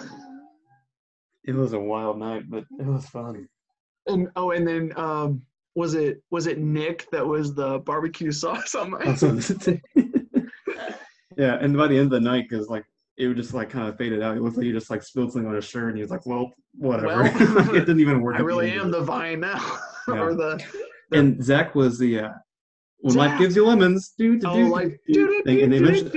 [1.47, 3.47] It was a wild night, but it was fun.
[4.07, 5.41] And oh, and then um,
[5.75, 9.03] was it was it Nick that was the barbecue sauce on my?
[9.05, 9.81] That's what it-
[11.37, 12.85] yeah, and by the end of the night, because like
[13.17, 14.37] it would just like kind of faded out.
[14.37, 16.25] It looked like he just like spilled something on his shirt, and he was like,
[16.25, 18.35] "Well, whatever." Well, it didn't even work.
[18.35, 20.19] I really am the vine now, Yeah.
[20.19, 20.63] or the
[21.11, 22.29] And Zach was the uh,
[22.99, 23.29] when Zach.
[23.31, 26.11] life gives you lemons, dude, oh like dude, and they mentioned,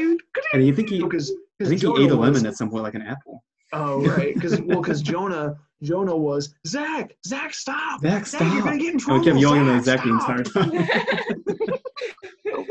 [0.52, 2.94] and you think he, because I think he ate a lemon at some point, like
[2.94, 3.42] an apple.
[3.72, 8.64] Oh right, because well, because Jonah Jonah was Zach Zach stop Zach, Zach you're stop!
[8.64, 9.20] gonna get in And trouble.
[9.20, 11.78] we kept yelling at Zach the stop." entire time.
[12.44, 12.64] So.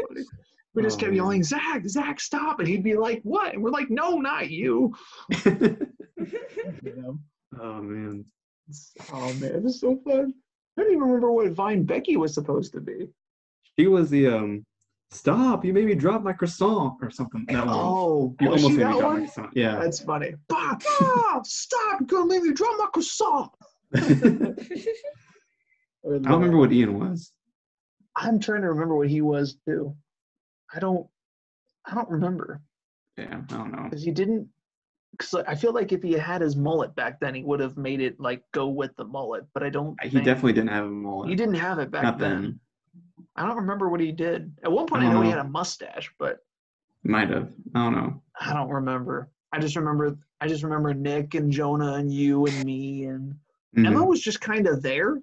[0.74, 3.54] We just Oh, kept yelling Zach Zach stop, and he'd be like what?
[3.54, 4.94] And we're like no, not you.
[6.84, 7.20] You know?
[7.62, 8.26] oh man,
[9.14, 10.34] Oh man, it was so fun.
[10.78, 13.08] I don't even remember what Vine Becky was supposed to be.
[13.80, 14.66] she was the um.
[15.10, 15.64] Stop!
[15.64, 17.46] You made me drop my croissant or something.
[17.50, 17.64] One.
[17.70, 19.18] Oh, You was almost made me drop my one?
[19.26, 19.50] croissant.
[19.56, 19.80] Yeah.
[19.80, 20.34] That's funny.
[20.50, 22.02] Bah, bah, stop!
[22.02, 23.52] You're gonna make me drop my croissant.
[23.96, 24.00] I
[26.10, 27.32] don't remember what Ian was.
[28.16, 29.96] I'm trying to remember what he was too.
[30.74, 31.08] I don't.
[31.86, 32.62] I don't remember
[33.18, 33.84] Yeah, I don't know.
[33.84, 34.48] because he didn't.
[35.12, 38.02] Because I feel like if he had his mullet back then, he would have made
[38.02, 39.46] it like go with the mullet.
[39.54, 40.02] But I don't.
[40.04, 41.30] He definitely didn't have a mullet.
[41.30, 42.42] He didn't have it back then.
[42.42, 42.60] then.
[43.36, 44.52] I don't remember what he did.
[44.64, 46.40] At one point, I I, know don't he had a mustache, but
[47.04, 47.50] Might have.
[47.76, 48.22] I don't know.
[48.40, 49.30] I don't remember.
[49.52, 50.18] I just remember.
[50.42, 53.36] I just remember Nick and Jonah and you and me and
[53.78, 54.08] Emma Mhm.
[54.08, 55.22] was just kind of there.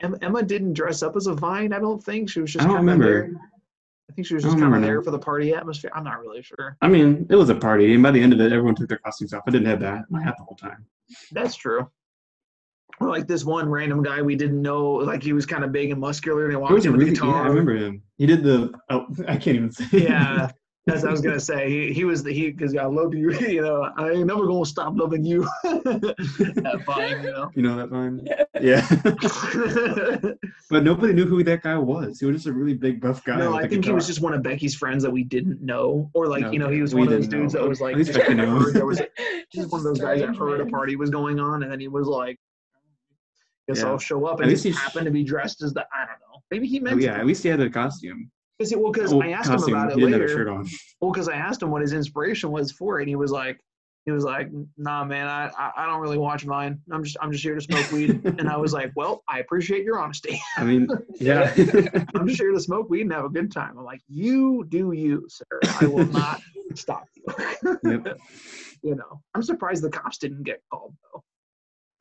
[0.00, 1.72] Emma didn't dress up as a vine.
[1.72, 2.64] I don't think she was just.
[2.64, 3.04] I don't remember.
[3.28, 3.40] There.
[4.08, 5.90] I think she was just kind of there for the party atmosphere.
[5.94, 6.76] I'm not really sure.
[6.80, 8.98] I mean, it was a party, and by the end of it, everyone took their
[8.98, 9.42] costumes off.
[9.46, 10.86] I didn't have that my hat the whole time.
[11.32, 11.90] That's true.
[13.00, 16.00] Like this one random guy we didn't know, like he was kind of big and
[16.00, 17.44] muscular, and he walked was in a with really, a yeah, guitar.
[17.44, 18.02] I remember him.
[18.16, 18.72] He did the.
[18.90, 19.86] Oh, I can't even say.
[19.92, 20.50] Yeah,
[20.88, 23.28] as I was gonna say, he, he was the he because I love you.
[23.48, 25.48] You know, I ain't never gonna stop loving you.
[25.62, 27.50] that vine, you know.
[27.54, 28.20] you know that vine?
[28.24, 28.44] Yeah.
[28.60, 30.32] Yeah.
[30.70, 32.20] but nobody knew who that guy was.
[32.20, 33.38] He was just a really big buff guy.
[33.38, 36.26] no, I think he was just one of Becky's friends that we didn't know, or
[36.26, 37.62] like No, you know, he was one of those dudes know.
[37.62, 38.64] that was like, At least Becky knows.
[38.64, 39.00] heard there was
[39.52, 41.88] just one of those guys that heard a party was going on, and then he
[41.88, 42.38] was like,
[43.68, 43.88] "Guess Yeah.
[43.88, 46.00] I'll show up," At and least just he happened to be dressed as the I
[46.06, 46.42] don't know.
[46.50, 48.30] Maybe he Oh, meant yeah, at least he had a costume.
[48.58, 49.74] because well, because Well, I asked costume.
[49.74, 50.34] him about it he didn't have a later.
[50.36, 50.66] shirt on.
[51.00, 53.60] Well, because I asked him what his inspiration was for it, and he was like,
[54.06, 56.80] he was like, "Nah, man, I, I I don't really watch Vine.
[56.90, 59.84] I'm just I'm just here to smoke weed." and I was like, "Well, I appreciate
[59.84, 60.40] your honesty.
[60.56, 60.88] I mean,
[61.20, 61.52] yeah.
[62.14, 64.92] I'm just here to smoke weed and have a good time." I'm like, "You do
[64.92, 65.44] you, sir.
[65.78, 66.40] I will not
[66.74, 67.24] stop you."
[67.84, 68.18] Yep.
[68.82, 71.22] you know, I'm surprised the cops didn't get called though.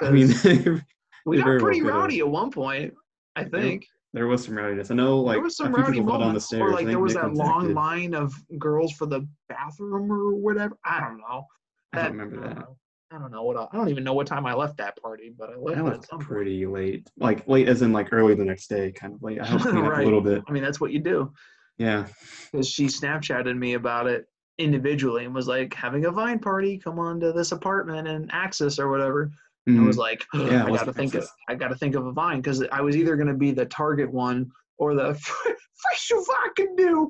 [0.07, 0.81] I mean, 'Cause
[1.27, 2.93] we got pretty rowdy at one point.
[3.35, 4.89] I think there was some rowdiness.
[4.91, 6.61] I know, like there was some a few rowdy fell down the moments, stairs.
[6.61, 10.77] or like there was that long line of girls for the bathroom or whatever.
[10.83, 11.45] I don't know.
[11.93, 12.59] I don't That- remember I don't that.
[12.61, 12.77] know.
[13.09, 15.31] I don't know what I, I don't even know what time I left that party,
[15.37, 16.29] but I left That it was at some point.
[16.29, 17.09] pretty late.
[17.17, 19.39] Like late as in like early the next day, kind of late.
[19.41, 20.01] I clean up Right.
[20.01, 20.43] a little bit.
[20.45, 21.31] I mean, that's what you do.
[21.77, 22.07] Yeah.
[22.51, 24.25] Because she Snapchatted me about it
[24.57, 28.77] individually and was like, having a Vine party, come on to this apartment and Axis
[28.79, 29.31] or whatever.
[29.67, 32.41] And I was like, Yeah, I gotta think of I gotta think of a Vine
[32.41, 36.11] because I was either gonna be the Target one or the fresh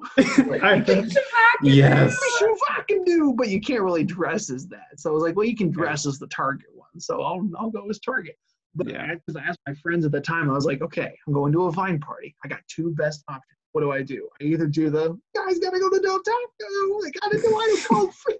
[0.64, 1.08] I do.
[1.34, 2.18] I- yes.
[2.18, 4.88] Fresh of I can do, but you can't really dress as that.
[4.98, 7.70] So I was like, well, you can dress as the Target one, so I'll I'll
[7.70, 8.38] go as Target.
[8.76, 9.14] But Yeah.
[9.16, 11.64] because I asked my friends at the time, I was like, okay, I'm going to
[11.66, 12.36] a Vine party.
[12.44, 13.44] I got two best options.
[13.72, 14.28] What do I do?
[14.42, 17.02] I either do the guys gotta go to Del Taco.
[17.04, 18.38] They gotta do I call free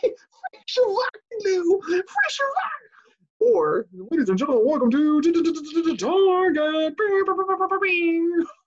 [0.00, 0.14] free
[0.54, 1.10] fresh I
[1.44, 2.70] do fresh I
[3.40, 5.46] or, ladies and gentlemen, welcome to Target.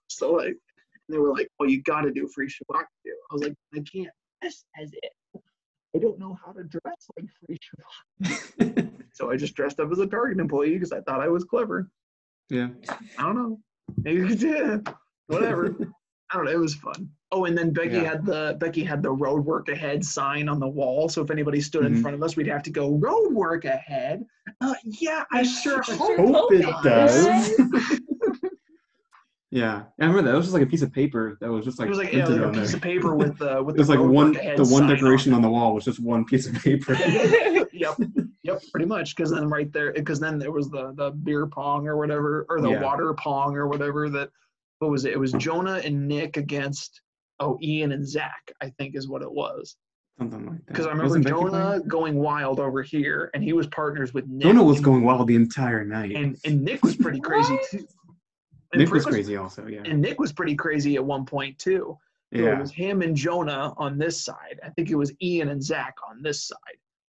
[0.08, 0.56] So like,
[1.08, 4.08] they were like, "Well, you got to do free Shabbat." I was like, "I can't
[4.40, 5.12] dress as it.
[5.94, 9.98] I don't know how to dress like free Shabbat." So I just dressed up as
[9.98, 11.90] a Target employee because I thought I was clever.
[12.48, 12.68] yeah.
[13.18, 13.60] I don't know.
[13.98, 14.88] Maybe you did.
[15.26, 15.76] Whatever.
[16.32, 16.50] I don't know.
[16.52, 17.10] It was fun.
[17.30, 18.04] Oh, and then Becky Yeah.
[18.04, 21.08] had the Becky had the road work ahead sign on the wall.
[21.08, 22.02] So if anybody stood in Mhm.
[22.02, 24.24] front of us, we'd have to go road work ahead.
[24.60, 26.16] Uh, yeah, I sure I hope.
[26.16, 27.52] sure Hope it does.
[29.54, 30.32] Yeah, I remember that.
[30.34, 32.10] It was just like a piece of paper that was just like it was like
[32.14, 32.76] yeah, like a on piece there.
[32.76, 34.70] of paper with the with It was the like road one work ahead the one
[34.70, 36.94] sign on decoration on the wall was just one piece of paper.
[37.70, 37.94] yep,
[38.42, 39.14] yep, pretty much.
[39.14, 42.62] Because then right there, because then there was the the beer pong or whatever, or
[42.62, 42.82] the Yeah.
[42.82, 44.08] water pong or whatever.
[44.08, 44.30] That
[44.82, 45.12] what was it?
[45.12, 47.00] It was Jonah and Nick against
[47.40, 49.76] oh Ian and Zach, I think is what it was.
[50.18, 50.66] Something like that.
[50.66, 54.42] Because I remember Wasn't Jonah going wild over here, and he was partners with Nick.
[54.42, 56.14] Jonah was and- going wild the entire night.
[56.14, 57.86] and and Nick was pretty crazy too.
[58.72, 59.66] And Nick Frick was crazy also.
[59.66, 59.82] Yeah.
[59.84, 61.96] And Nick was pretty crazy at one point too.
[62.34, 64.58] So it was him and Jonah on this side.
[64.64, 66.56] I think it was Ian and Zach on this side.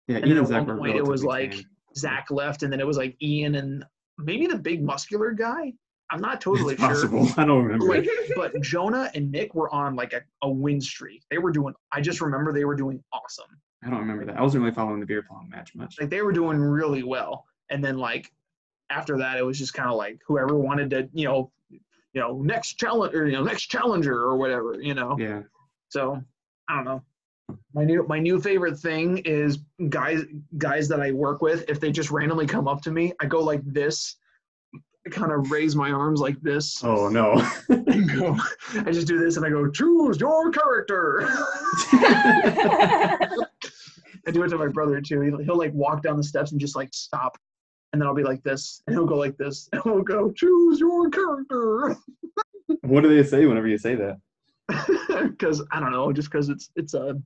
[0.09, 0.17] Yeah.
[0.17, 1.63] and Ian then and at Zach one were point it was like tame.
[1.95, 3.85] Zach left, and then it was like Ian and
[4.17, 5.71] maybe the big muscular guy.
[6.09, 6.89] I'm not totally It's sure.
[6.89, 7.27] possible.
[7.37, 7.85] I don't remember.
[7.87, 11.23] Like, but Jonah and Nick were on like a, a win streak.
[11.31, 11.73] They were doing.
[11.91, 13.47] I just remember they were doing awesome.
[13.83, 14.37] I don't remember that.
[14.37, 15.95] I wasn't really following the beer pong match much.
[15.99, 17.45] Like they were doing really well.
[17.69, 18.31] And then like
[18.89, 22.41] after that, it was just kind of like whoever wanted to, you know, you know,
[22.41, 25.17] next challenge or you know, next challenger or whatever, you know.
[25.19, 25.41] Yeah.
[25.89, 26.21] So
[26.69, 27.01] I don't know.
[27.73, 30.21] My new my new favorite thing is guys
[30.57, 31.65] guys that I work with.
[31.69, 34.15] If they just randomly come up to me, I go like this.
[35.11, 36.81] Kind of raise my arms like this.
[36.83, 37.35] Oh no.
[37.67, 38.37] go-
[38.85, 41.27] I just do this and I go, choose your character.
[44.25, 45.21] I do it to my brother too.
[45.21, 47.37] He'll, he'll like walk down the steps and just like stop.
[47.91, 50.79] And then I'll be like this, and he'll go like this, and we'll go, choose
[50.79, 51.95] your character.
[52.81, 54.17] what do they say whenever you say that?
[55.29, 57.21] Because I don't know, just because it's it's a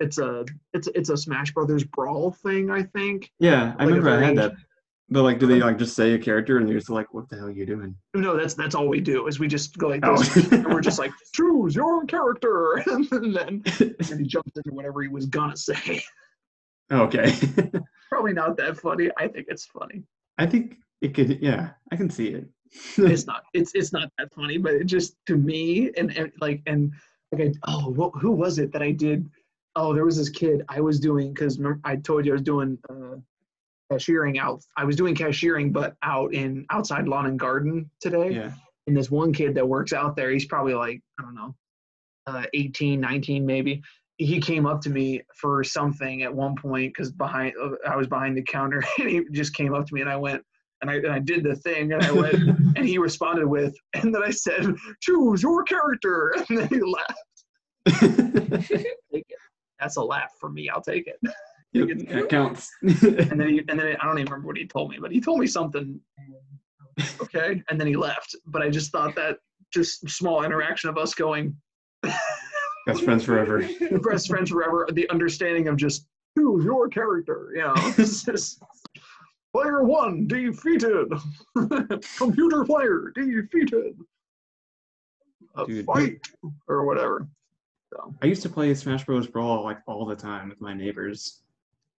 [0.00, 3.30] it's a it's it's a Smash Brothers brawl thing, I think.
[3.38, 4.52] Yeah, I Like remember I had that.
[5.12, 7.36] But like, do they like just say a character and you're just like, what the
[7.36, 7.94] hell are you doing?
[8.14, 10.16] No, that's that's all we do is we just go like Oh.
[10.16, 14.70] this, and we're just like, choose your character, and then and then he jumps into
[14.72, 16.02] whatever he was gonna say.
[16.90, 17.34] okay.
[18.10, 19.10] Probably not that funny.
[19.18, 20.02] I think it's funny.
[20.38, 21.40] I think it could.
[21.42, 22.46] Yeah, I can see it.
[22.96, 26.62] it's not it's it's not that funny but it just to me and, and like
[26.66, 26.90] and
[27.30, 29.28] like I, oh what, who was it that i did
[29.76, 32.78] oh there was this kid i was doing because i told you i was doing
[32.88, 33.16] uh
[33.92, 38.52] cashiering out i was doing cashiering but out in outside lawn and garden today yeah.
[38.86, 41.54] and this one kid that works out there he's probably like i don't know
[42.26, 43.82] uh 18 19 maybe
[44.18, 47.52] he came up to me for something at one point because behind
[47.88, 50.42] i was behind the counter and he just came up to me and i went
[50.80, 52.34] and I, and I did the thing and i went
[52.82, 57.44] and he responded with, and then I said, "Choose your character," and then he laughed.
[59.78, 60.68] That's a laugh for me.
[60.68, 61.18] I'll take it.
[61.72, 62.70] Yep, that counts.
[62.82, 65.20] And then he, and then I don't even remember what he told me, but he
[65.20, 65.98] told me something.
[67.20, 68.36] Okay, and then he left.
[68.46, 69.38] But I just thought that
[69.72, 71.56] just small interaction of us going
[72.86, 73.68] Best friends forever.
[74.02, 74.88] best friends forever.
[74.92, 76.06] The understanding of just
[76.36, 77.50] choose your character.
[77.54, 78.62] You know, just
[79.54, 81.12] player one defeated.
[82.16, 83.96] Computer player defeated.
[85.56, 85.84] A Dude.
[85.84, 86.26] fight
[86.66, 87.28] or whatever.
[87.92, 89.26] So I used to play Smash Bros.
[89.26, 91.41] Brawl like all the time with my neighbors.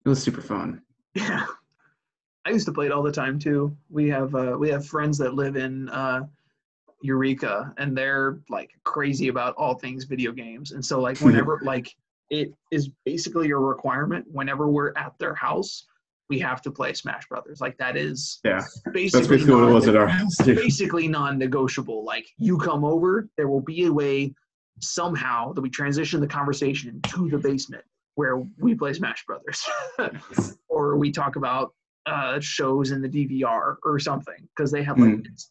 [0.04, 0.82] It was super fun.
[1.14, 1.46] yeah,
[2.44, 3.76] I used to play it all the time too.
[3.88, 6.22] We have uh, we have friends that live in uh,
[7.02, 10.72] Eureka, and they're like crazy about all things video games.
[10.72, 11.94] And so like whenever like
[12.30, 15.84] it is basically a requirement whenever we're at their house,
[16.28, 17.60] we have to play Smash Brothers.
[17.60, 18.60] Like that is Yeah,
[18.92, 20.54] basically that's basically what it was at our house too.
[20.56, 22.04] basically non-negotiable.
[22.04, 24.34] Like you come over, there will be a way
[24.80, 29.64] somehow that we transition the conversation to the basement where we play Smash Brothers,
[30.68, 31.74] or we talk about
[32.06, 35.50] uh, shows in the DVR or something because they have like this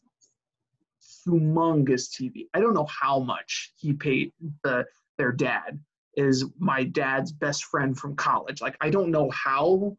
[1.27, 2.47] humongous TV.
[2.53, 4.85] I don't know how much he paid the
[5.17, 5.79] their dad
[6.15, 8.61] is my dad's best friend from college.
[8.61, 9.95] Like I don't know how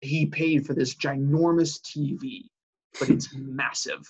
[0.00, 2.42] he paid for this ginormous TV,
[2.98, 4.06] but it's massive.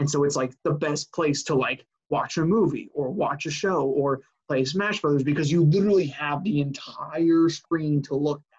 [0.00, 3.50] And so it's like the best place to like watch a movie or watch a
[3.50, 8.58] show or play Smash Brothers because you literally have the entire screen to look at.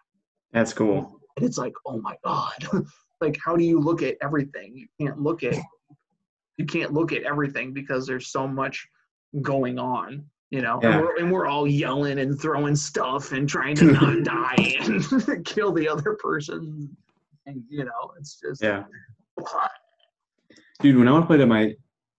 [0.51, 1.19] That's cool.
[1.37, 2.67] and it's like, oh my god,
[3.21, 4.75] like how do you look at everything?
[4.75, 5.55] You can't look at
[6.57, 8.87] you can't look at everything because there's so much
[9.41, 10.79] going on, you know.
[10.81, 10.93] Yeah.
[10.93, 15.45] And, we're, and we're all yelling and throwing stuff and trying to not die and
[15.45, 16.95] kill the other person,
[17.45, 18.83] and you know, it's just Yeah.
[20.81, 21.73] Dude, when I would play at my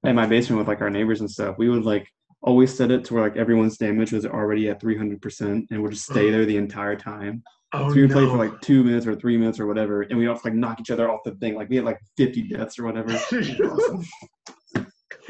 [0.05, 2.07] at my basement with like our neighbors and stuff, we would like
[2.47, 6.05] always set it to where like everyone's damage was already at 300% and would just
[6.09, 7.43] stay there the entire time.
[7.73, 10.17] Oh, so we would play for like two minutes or three minutes or whatever, and
[10.19, 11.55] we'd all like knock each other off the thing.
[11.57, 13.13] Like we had like 50 deaths or whatever.
[13.13, 14.05] Awesome.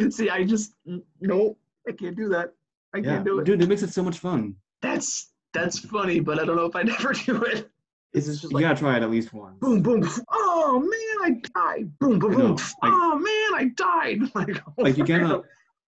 [0.11, 0.75] See, I just
[1.21, 1.57] no,
[1.89, 2.53] I can't do that.
[2.95, 3.45] I Yeah, can't do it.
[3.45, 4.55] dude, it makes it so much fun.
[4.83, 7.71] That's that's funny, but I don't know if I'd ever do it.
[8.13, 9.59] It's just you like gotta try it at least once.
[9.59, 10.07] boom, boom.
[10.31, 11.99] Oh man, I died.
[11.99, 12.53] Boom, boom, boom.
[12.55, 14.21] like- oh man, I died.
[14.35, 15.43] Like, oh Like you gotta.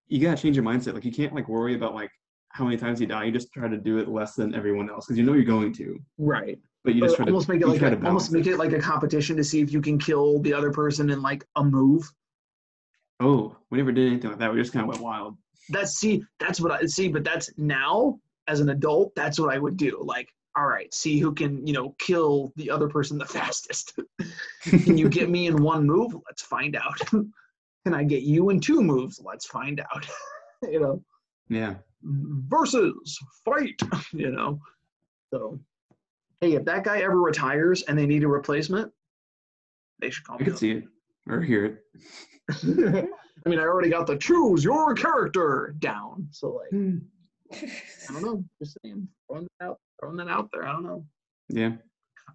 [0.09, 0.93] You gotta change your mindset.
[0.93, 2.11] Like you can't like worry about like
[2.49, 3.25] how many times you die.
[3.25, 5.71] You just try to do it less than everyone else because you know you're going
[5.73, 5.99] to.
[6.17, 6.59] Right.
[6.83, 8.79] But you just try to almost make it like a, almost make it like a
[8.79, 12.11] competition to see if you can kill the other person in like a move.
[13.19, 14.51] Oh, we never did anything like that.
[14.51, 15.37] We just kind of went wild.
[15.69, 19.59] That's see, that's what I see, but that's now as an adult, that's what I
[19.59, 20.01] would do.
[20.03, 23.93] Like, all right, see who can, you know, kill the other person the fastest.
[24.63, 26.15] can you get me in one move?
[26.25, 26.99] Let's find out.
[27.85, 29.21] can I get you in two moves?
[29.23, 30.07] Let's find out.
[30.63, 31.03] you know,
[31.49, 31.75] Yeah.
[32.03, 33.79] versus fight,
[34.13, 34.59] you know.
[35.33, 35.59] So
[36.41, 38.91] hey, if that guy ever retires and they need a replacement,
[39.99, 40.45] they should call I me.
[40.45, 40.59] could up.
[40.59, 40.83] see it
[41.27, 41.77] or hear it.
[43.45, 46.27] I mean, I already got the choose your character down.
[46.31, 46.73] So like,
[47.53, 48.43] I don't know.
[48.61, 50.67] Just saying, throwing that out, throwing that out there.
[50.67, 51.05] I don't know.
[51.49, 51.73] Yeah.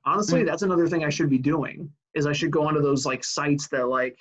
[0.07, 0.47] Honestly, Hmm.
[0.47, 1.91] that's another thing I should be doing.
[2.15, 4.17] Is I should go onto those like sites that like,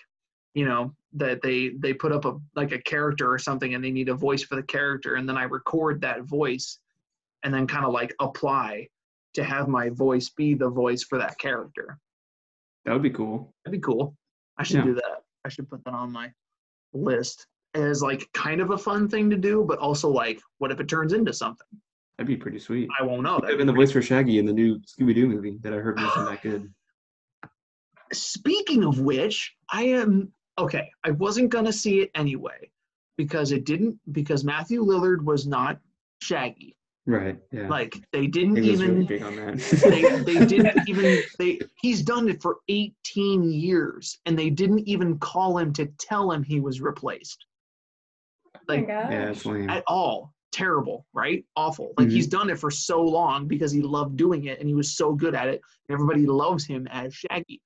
[0.53, 3.91] you know, that they they put up a like a character or something, and they
[3.91, 6.79] need a voice for the character, and then I record that voice,
[7.43, 8.87] and then kind of like apply
[9.33, 11.97] to have my voice be the voice for that character.
[12.85, 13.53] That would be cool.
[13.65, 14.15] That'd be cool.
[14.57, 14.83] I should Yeah.
[14.85, 15.23] do that.
[15.45, 16.31] I should put that on my
[16.93, 20.79] list as like kind of a fun thing to do, but also like, what if
[20.79, 21.65] it turns into something?
[22.17, 22.87] That'd be pretty sweet.
[22.99, 23.39] I won't know.
[23.47, 25.99] Have been the voice for Shaggy in the new Scooby Doo movie that I heard
[25.99, 26.71] wasn't that good.
[28.13, 30.89] Speaking of which, I am okay.
[31.03, 32.69] I wasn't gonna see it anyway
[33.17, 35.79] because it didn't because Matthew Lillard was not
[36.21, 36.75] Shaggy.
[37.05, 37.37] Right.
[37.51, 37.67] Yeah.
[37.67, 39.57] Like they didn't he was even really big on that.
[40.25, 45.19] they they didn't even they he's done it for 18 years and they didn't even
[45.19, 47.45] call him to tell him he was replaced.
[48.55, 49.45] Oh my Like gosh.
[49.45, 50.33] yeah, at all.
[50.53, 51.43] Terrible, right?
[51.55, 51.93] Awful.
[51.97, 52.37] Like he's mm-hmm.
[52.37, 55.33] done it for so long because he loved doing it and he was so good
[55.33, 55.61] at it.
[55.89, 57.59] Everybody loves him as Shaggy.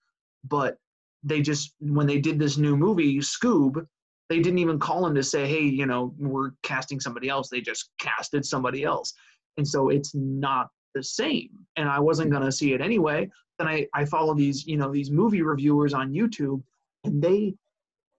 [0.45, 0.78] But
[1.24, 3.86] they just when they did this new movie, Scoob,
[4.30, 7.50] they didn't even call him to say, hey, you know, we're casting somebody else.
[7.50, 9.14] They just casted somebody else.
[9.58, 11.50] And so it's not the same.
[11.76, 13.30] And I wasn't gonna see it anyway.
[13.58, 16.62] Then I, I follow these, you know, these movie reviewers on YouTube
[17.04, 17.56] and they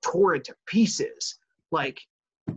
[0.03, 1.39] tore it to pieces.
[1.71, 2.01] Like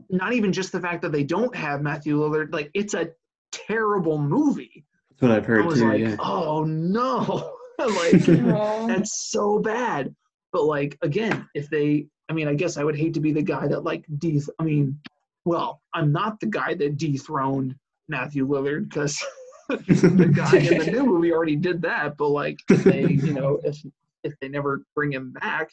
[0.10, 3.10] not even just the fact that they don't have Matthew Lillard, like it's a
[3.52, 4.86] terrible movie.
[5.10, 5.60] That's what I've heard.
[5.60, 5.90] I heard was too.
[5.90, 6.16] like, yeah.
[6.20, 8.88] oh no, like Aw.
[8.88, 10.16] that's so bad.
[10.52, 13.42] But like again, if they, I mean, I guess I would hate to be the
[13.42, 14.42] guy that like de.
[14.60, 15.00] I mean,
[15.46, 17.76] well, I'm not the guy that dethroned
[18.10, 19.24] Matthew Lillard because
[19.70, 22.18] the guy in the new movie already did that.
[22.18, 23.78] But like, if they, you know, if
[24.24, 25.70] if they never bring him back,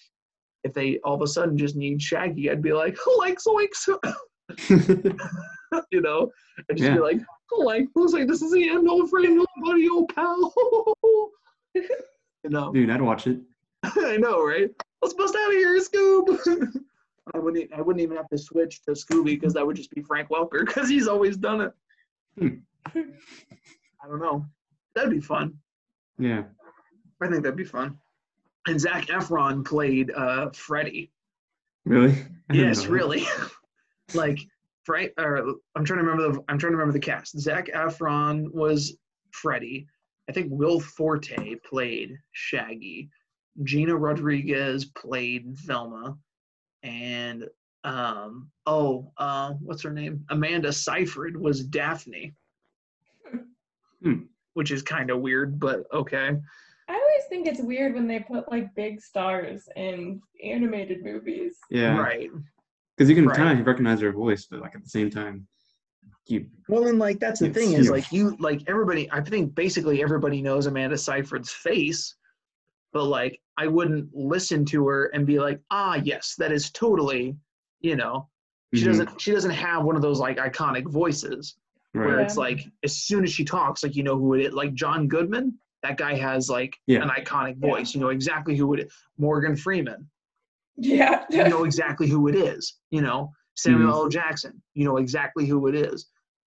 [0.65, 3.89] if they all of a sudden just need Shaggy, I'd be like, like zoinks,
[5.91, 6.31] you know,
[6.71, 6.95] I'd just Yeah.
[6.95, 7.19] be like,
[7.59, 10.53] like, who's like, this is the end, no afraid, nobody, oh pal,
[11.75, 12.73] you know.
[12.73, 13.39] Dude, I'd watch it.
[13.97, 14.71] I know, right?
[15.03, 16.83] Let's bust out of here, Scoob.
[17.35, 17.73] I wouldn't.
[17.73, 20.65] I wouldn't even have to switch to Scooby because that would just be Frank Welker
[20.67, 21.73] because he's always done it.
[22.39, 22.49] Hmm.
[22.95, 24.47] I don't know.
[24.95, 25.55] That'd be fun.
[26.19, 26.45] Yeah.
[27.21, 27.99] I think that'd be fun.
[28.67, 31.11] And Zac Efron played uh, Freddy.
[31.85, 32.15] Really?
[32.53, 33.27] Yes, know really.
[34.15, 34.39] like
[34.85, 35.13] Frank.
[35.19, 36.45] Or I'm trying to remember the.
[36.49, 37.39] I'm trying to remember the cast.
[37.39, 38.97] Zac Efron was
[39.31, 39.87] Freddy.
[40.29, 43.11] I think Will Forte played Shaggy.
[43.65, 46.17] Gina Rodriguez played Velma,
[46.83, 47.47] and
[47.85, 50.25] um oh uh what's her name?
[50.31, 52.35] Amanda Seyfried was Daphne.
[54.03, 54.23] Hmm.
[54.55, 56.37] Which is kind of weird, but okay.
[56.89, 61.57] I always think it's weird when they put like big stars in animated movies.
[61.71, 61.99] Yeah.
[61.99, 62.31] Right.
[62.97, 63.37] Because you can Right.
[63.37, 65.47] kind of recognize their voice, but like at the same time,
[66.27, 69.11] you Well, and like that's the thing is like you like everybody.
[69.13, 72.15] I think basically everybody knows Amanda Seyfried's face,
[72.93, 77.37] but like I wouldn't listen to her and be like, ah, yes, that is totally,
[77.81, 78.29] you know,
[78.75, 78.87] she Mhm.
[78.87, 81.57] doesn't she doesn't have one of those like iconic voices
[81.93, 84.53] where it's like as soon as she talks, like you know who it is.
[84.53, 87.03] Like John Goodman, that guy has like Yeah.
[87.03, 87.95] an iconic voice.
[87.95, 88.93] You know exactly who it is.
[89.17, 90.09] Morgan Freeman,
[90.77, 91.25] Yeah.
[91.31, 92.79] you know exactly who it is.
[92.91, 94.09] You know Samuel L.
[94.09, 96.07] Jackson, you know exactly who it is.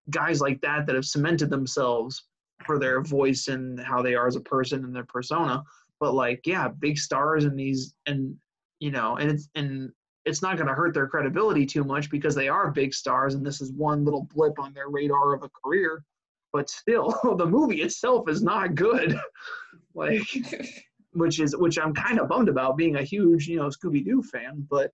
[0.09, 2.23] Guys like that that have cemented themselves
[2.65, 5.63] for their voice and how they are as a person and their persona.
[6.01, 8.35] But like, yeah, big stars and these and
[8.79, 9.91] you know, and it's and
[10.25, 13.45] it's not going to hurt their credibility too much because they are big stars and
[13.45, 16.03] this is one little blip on their radar of a career.
[16.51, 19.17] But still, the movie itself is not good.
[19.93, 20.27] like
[21.13, 24.23] which is which I'm kind of bummed about being a huge, you know, Scooby Doo
[24.23, 24.91] fan, but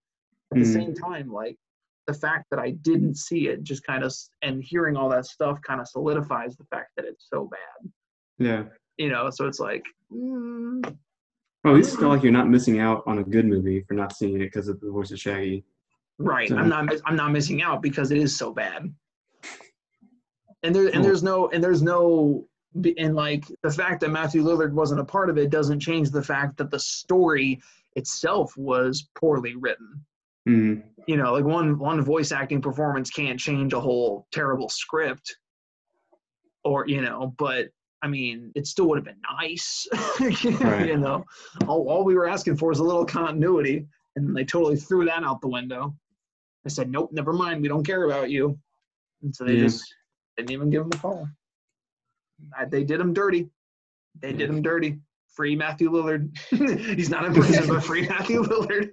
[0.51, 0.73] at the Mhm.
[0.73, 1.57] same time, like
[2.07, 5.61] the fact that I didn't see it just kind of and hearing all that stuff
[5.61, 7.91] kind of solidifies the fact that it's so bad.
[8.39, 8.63] yeah.
[8.97, 10.97] You know, so it's like, mm,
[11.65, 14.35] at least feel like you're not missing out on a good movie for not seeing
[14.35, 15.63] it because of the voice of Shaggy.
[16.17, 16.49] Right.
[16.49, 16.89] So- I'm not.
[17.05, 18.91] I'm not missing out because it is so bad.
[20.63, 22.47] And there and there's no and there's no
[22.97, 26.23] and like the fact that Matthew Lillard wasn't a part of it doesn't change the
[26.23, 27.61] fact that the story
[27.95, 30.03] itself was poorly written.
[30.49, 35.37] Mm, You know, like one one voice acting performance can't change a whole terrible script.
[36.63, 37.67] Or you know, but
[38.07, 39.85] I mean, it still would have been nice.
[40.61, 40.87] Right.
[40.87, 41.25] You know,
[41.67, 43.85] all, all we were asking for was a little continuity,
[44.15, 45.93] and they totally threw that out the window.
[46.65, 47.61] I said, nope, never mind.
[47.61, 48.57] We don't care about you.
[49.23, 49.63] And so they Yeah.
[49.63, 49.83] just
[50.37, 51.27] didn't even give him a call.
[52.69, 53.49] They did him dirty.
[54.21, 54.99] They did him dirty.
[55.35, 56.29] Free Matthew Lillard.
[56.95, 58.89] He's not in prison, but free Matthew Lillard.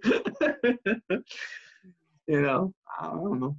[2.26, 3.56] you know, I don't know.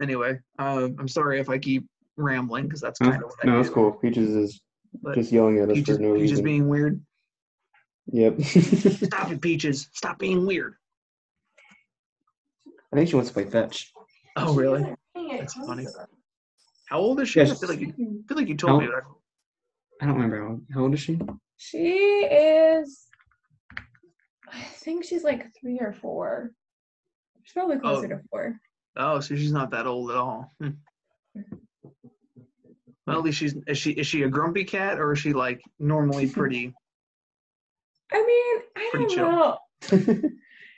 [0.00, 3.46] Anyway, um, I'm sorry if I keep rambling because that's no, kind of what I
[3.46, 3.62] no, do.
[3.62, 3.92] that's cool.
[3.92, 4.60] Peaches is
[5.02, 6.44] But just yelling at us Peaches, for no Peaches reason.
[6.44, 7.00] being weird.
[8.12, 8.40] Yep.
[8.42, 9.88] Stop it, Peaches.
[9.92, 10.74] Stop being weird.
[12.92, 13.92] I think she wants to play fetch.
[14.36, 14.82] Oh, really?
[15.14, 15.86] That's That's funny.
[16.88, 17.40] How old is she?
[17.40, 17.50] Yes.
[17.50, 19.02] I feel like you, I feel like you told me that.
[20.00, 21.18] I don't remember how, how old is she?
[21.56, 23.06] She is.
[24.52, 26.52] I think she's like three or four.
[27.42, 28.54] She's probably closer to four.
[28.96, 30.52] Oh, so she's not that old at all.
[30.60, 30.70] Hmm.
[33.06, 35.60] Well, at least she's is she is she a grumpy cat or is she like
[35.78, 36.74] normally pretty?
[38.12, 39.30] I mean, I don't chill.
[39.30, 39.58] know.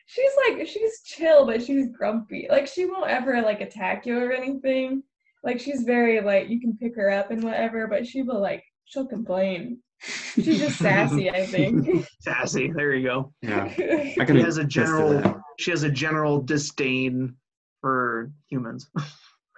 [0.06, 2.46] she's like she's chill, but she's grumpy.
[2.50, 5.02] Like she won't ever like attack you or anything.
[5.44, 8.64] Like she's very like you can pick her up and whatever, but she will like
[8.84, 9.78] she'll complain.
[10.00, 12.06] She's just sassy, I think.
[12.20, 12.70] Sassy.
[12.72, 13.32] There you go.
[13.42, 13.64] Yeah.
[13.64, 17.34] I She has a general she has a general disdain
[17.80, 18.88] for humans.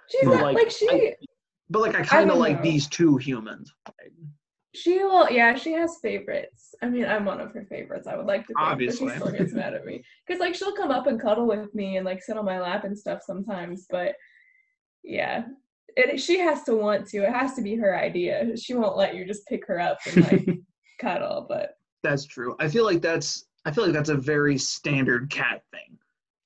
[0.09, 1.15] she's But, not like, like, she I-
[1.71, 2.63] But like I kind of like know.
[2.63, 3.73] these two humans.
[4.75, 6.75] she will yeah, she has favorites.
[6.83, 9.07] I mean, I'm one of her favorites, I would like to think, Obviously.
[9.07, 10.03] but she still gets mad at me.
[10.27, 12.83] Because like she'll come up and cuddle with me and like sit on my lap
[12.83, 14.15] and stuff sometimes, but
[15.03, 15.45] yeah.
[15.95, 17.23] It, she has to want to.
[17.23, 18.55] It has to be her idea.
[18.57, 20.57] She won't let you just pick her up and like
[20.99, 21.71] cuddle, but
[22.03, 22.55] That's true.
[22.59, 25.97] I feel like that's I feel like that's a very standard cat thing.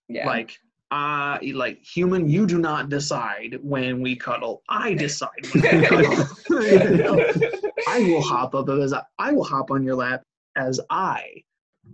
[0.09, 0.28] yeah.
[0.28, 0.57] Like
[0.91, 4.61] uh like human, you do not decide when we cuddle.
[4.69, 6.27] I decide when we cuddle.
[6.49, 7.31] You know?
[7.88, 10.23] I will hop up as I, I will hop on your lap
[10.55, 11.43] as I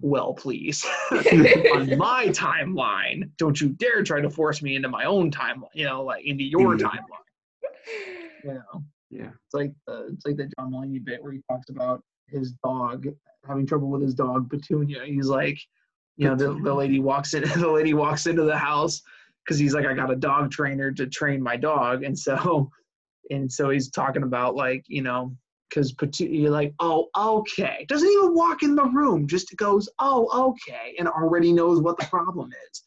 [0.01, 3.29] well please on my timeline.
[3.37, 5.67] Don't you dare try to force me into my own timeline.
[5.73, 6.81] You know, like into your Mhm.
[6.81, 8.43] timeline.
[8.43, 8.83] You know.
[9.09, 9.29] Yeah.
[9.45, 13.07] It's like the it's like the John Mulaney bit where he talks about his dog
[13.45, 15.03] having trouble with his dog Petunia.
[15.05, 15.59] He's like,
[16.17, 19.01] you know, the, the lady walks in the lady walks into the house
[19.43, 22.69] because he's like, I got a dog trainer to train my dog, and so
[23.29, 25.35] and so he's talking about like, you know,
[25.69, 30.95] because you're like, oh, okay, doesn't even walk in the room, just goes, oh, okay,
[30.99, 32.83] and already knows what the problem is.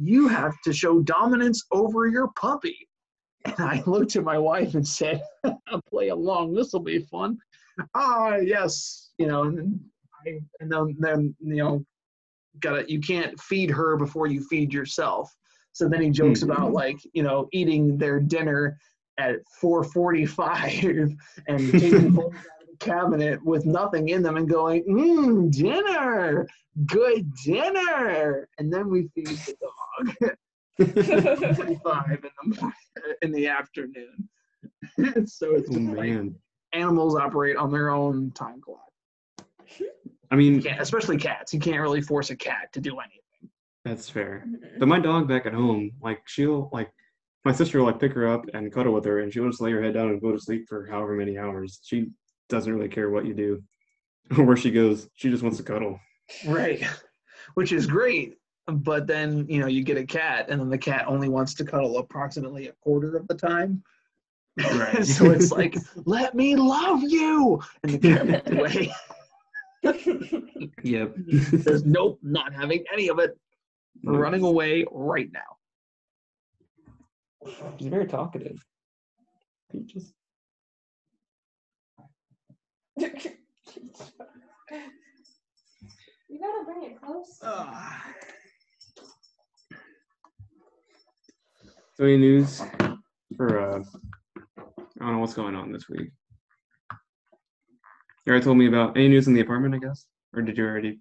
[0.00, 2.88] You have to show dominance over your puppy.
[3.44, 6.54] And I looked at my wife and said, I'll play along.
[6.54, 7.38] This will be fun.
[7.94, 9.10] Ah, yes.
[9.18, 9.80] You know, and then
[10.26, 11.84] I, and then, then, you know,
[12.60, 15.30] gotta, you can't feed her before you feed yourself.
[15.72, 16.50] So then he jokes Hmm.
[16.50, 18.78] about like, you know, eating their dinner
[19.18, 21.12] at 445
[21.48, 26.46] and taking out of the cabinet with nothing in them and going, mmm, dinner,
[26.86, 28.48] good dinner.
[28.58, 30.36] And then we feed the dog.
[30.78, 32.72] 45 in the
[33.22, 34.28] in the afternoon.
[35.26, 36.34] so it's Oh, like man.
[36.72, 38.80] animals operate on their own time clock.
[40.32, 41.52] I mean, can't, especially cats.
[41.52, 43.50] You can't really force a cat to do anything.
[43.84, 44.44] that's fair.
[44.46, 44.78] Mm-hmm.
[44.78, 46.90] But my dog back at home, like she'll like
[47.44, 49.72] my sister will like pick her up and cuddle with her, and she'll just lay
[49.72, 51.80] her head down and go to sleep for however many hours.
[51.84, 52.08] She
[52.48, 53.62] doesn't really care what you do
[54.38, 55.08] or where she goes.
[55.14, 56.00] She just wants to cuddle.
[56.46, 56.82] Right.
[57.54, 58.38] Which is great.
[58.66, 61.64] But then, you know, you get a cat and then the cat only wants to
[61.64, 63.82] cuddle approximately a quarter of the time.
[64.56, 65.04] Right.
[65.06, 67.60] so it's like, let me love you.
[67.82, 68.94] And the cat runs away.
[70.84, 71.16] Yep.
[71.62, 73.36] Says, nope, not having any of it.
[74.04, 75.40] Running away right now.
[77.78, 78.64] She's very talkative.
[79.70, 80.12] Peaches.
[82.96, 83.08] you
[86.40, 87.38] gotta bring it close.
[91.94, 92.62] So any news
[93.36, 93.82] for uh
[95.00, 96.10] I don't know what's going on this week.
[98.24, 100.06] You already told me about any news in the apartment, I guess?
[100.34, 100.98] Or did you already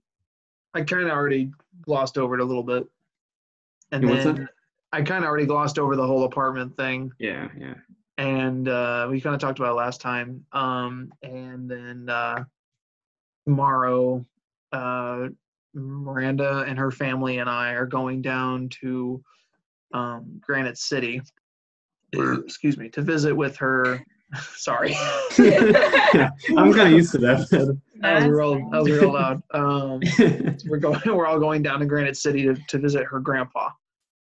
[0.73, 1.51] I kind of already
[1.83, 2.87] glossed over it a little bit.
[3.91, 4.49] And Yeah, then?
[4.93, 7.11] I kind of already glossed over the whole apartment thing.
[7.19, 7.75] Yeah, yeah.
[8.17, 10.45] and uh, we kind of talked about it last time.
[10.53, 12.43] Um, and then uh,
[13.45, 14.25] tomorrow,
[14.71, 15.27] uh,
[15.73, 19.23] Miranda and her family and I are going down to
[19.93, 21.21] um, Granite City.
[22.13, 24.05] Excuse me, to visit with her.
[24.55, 24.91] Sorry,
[25.39, 27.49] yeah, I'm kind of used to that.
[28.01, 28.53] that was real.
[28.55, 28.69] fine.
[28.71, 29.41] That was real loud.
[29.51, 30.01] Um,
[30.69, 30.99] we're going.
[31.05, 33.69] We're all going down to Granite City to, to visit her grandpa,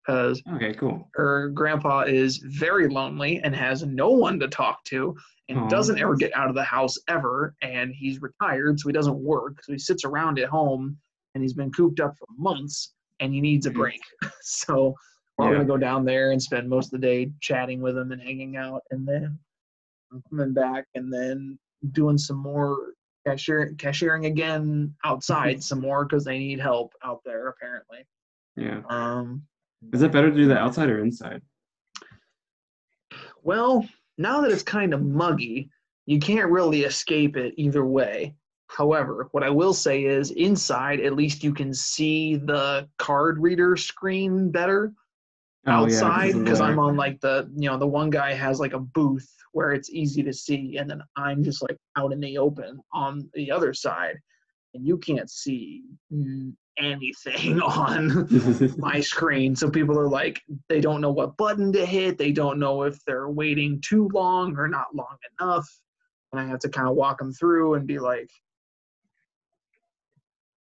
[0.07, 1.09] because okay, cool.
[1.15, 5.17] her grandpa is very lonely and has no one to talk to
[5.49, 5.69] and Aw.
[5.69, 9.63] doesn't ever get out of the house ever and he's retired so he doesn't work
[9.65, 10.95] so he sits around at home
[11.35, 13.75] and he's been cooped up for months and he needs a Mhm.
[13.75, 14.01] break
[14.43, 14.95] so
[15.39, 15.51] we're Yeah.
[15.55, 18.21] going to go down there and spend most of the day chatting with him and
[18.21, 19.39] hanging out and then I'm
[20.31, 21.59] coming back and then
[21.93, 22.93] doing some more
[23.27, 28.07] cashier cashiering again outside some more because they need help out there apparently
[28.57, 28.81] Yeah.
[28.89, 29.43] um
[29.93, 31.43] Is it better to do that outside or inside?
[33.43, 33.87] Well,
[34.19, 35.71] now that it's kind of muggy,
[36.07, 38.35] you can't really escape it either way.
[38.69, 43.77] However, what I will say is inside, at least you can see the card reader
[43.77, 44.93] screen better
[45.69, 48.59] Oh, outside of because the- I'm on like the, you know, the one guy has
[48.61, 52.21] like a booth where it's easy to see, and then I'm just like out in
[52.21, 54.19] the open on the other side,
[54.75, 55.83] and you can't see
[56.79, 58.29] anything on
[58.79, 59.57] my screen.
[59.57, 62.19] So people are like, they don't know what button to hit.
[62.19, 65.69] They don't know if they're waiting too long or not long enough.
[66.33, 68.31] And I have to kind of walk them through and be like,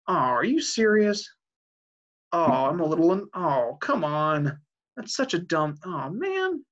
[0.08, 1.28] oh, are you serious?
[2.32, 4.58] Oh, I'm a little, un- oh, come on.
[4.96, 6.64] That's such a dumb, oh, man.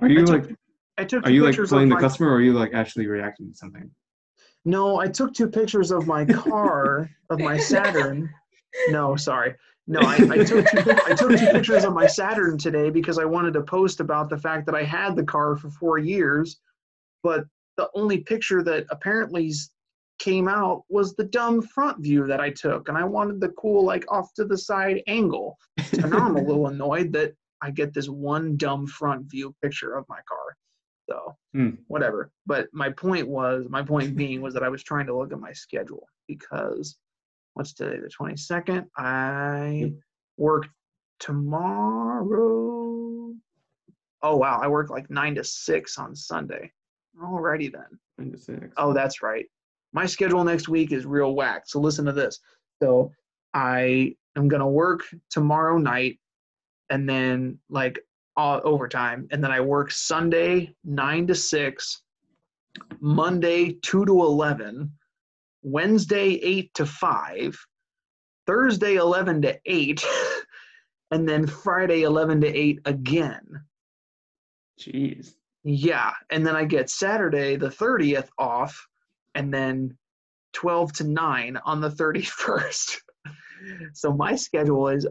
[0.00, 0.56] Are you I took- like
[0.96, 3.50] I took are you like playing the my, customer or are you like actually reacting
[3.50, 3.90] to something?
[4.64, 8.30] No, I took two pictures of my car, of my Saturn.
[8.88, 9.54] No, sorry.
[9.86, 13.24] No, I, I took two, I took two pictures of my Saturn today because I
[13.24, 16.60] wanted to post about the fact that I had the car for four years,
[17.22, 17.44] but
[17.76, 19.52] the only picture that apparently
[20.18, 23.84] came out was the dumb front view that I took, and I wanted the cool
[23.84, 25.58] like off to the side angle.
[25.92, 27.34] And now I'm a little annoyed that
[27.64, 30.56] I get this one dumb front view picture of my car.
[31.08, 31.70] So Hmm.
[31.86, 32.30] whatever.
[32.44, 35.40] But my point was, my point being was that I was trying to look at
[35.40, 36.98] my schedule because
[37.54, 38.86] what's today, the 22nd?
[38.98, 39.94] I
[40.36, 40.66] work
[41.20, 43.32] tomorrow.
[44.22, 46.70] Oh wow, I work like nine to six on Sunday.
[47.18, 47.98] Alrighty then.
[48.18, 48.74] Nine to six.
[48.76, 49.46] Oh, that's right.
[49.94, 51.62] My schedule next week is real whack.
[51.66, 52.40] So listen to this.
[52.82, 53.10] So
[53.54, 56.18] I am gonna work tomorrow night,
[56.90, 57.98] and then like
[58.36, 62.02] all overtime, and then I work Sunday nine to six,
[63.00, 64.92] Monday two to eleven,
[65.62, 67.58] Wednesday eight to five,
[68.46, 70.04] Thursday eleven to eight,
[71.10, 73.64] and then Friday eleven to eight again.
[74.80, 75.34] Jeez.
[75.64, 78.86] Yeah, and then I get Saturday the 30th off
[79.34, 79.96] and then
[80.52, 82.98] 12 to 9 on the 31st.
[83.94, 85.06] so my schedule is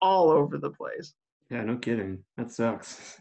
[0.00, 1.14] all over the place.
[1.50, 2.18] Yeah, no kidding.
[2.36, 3.18] That sucks.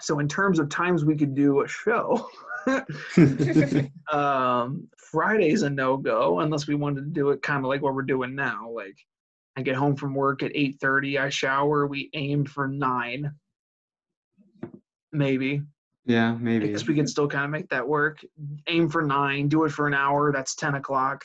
[0.00, 2.28] So in terms of times we could do a show,
[4.12, 8.02] um, Friday's a no-go unless we wanted to do it kind of like what we're
[8.02, 8.70] doing now.
[8.70, 8.96] Like
[9.56, 13.32] I get home from work at 8:30, I shower, we aim for 9
[15.12, 15.62] maybe.
[16.06, 16.68] Yeah, I maybe.
[16.68, 18.18] guess we could still kind of make that work.
[18.66, 20.32] Aim for nine, do it for an hour.
[20.32, 21.24] That's ten o'clock.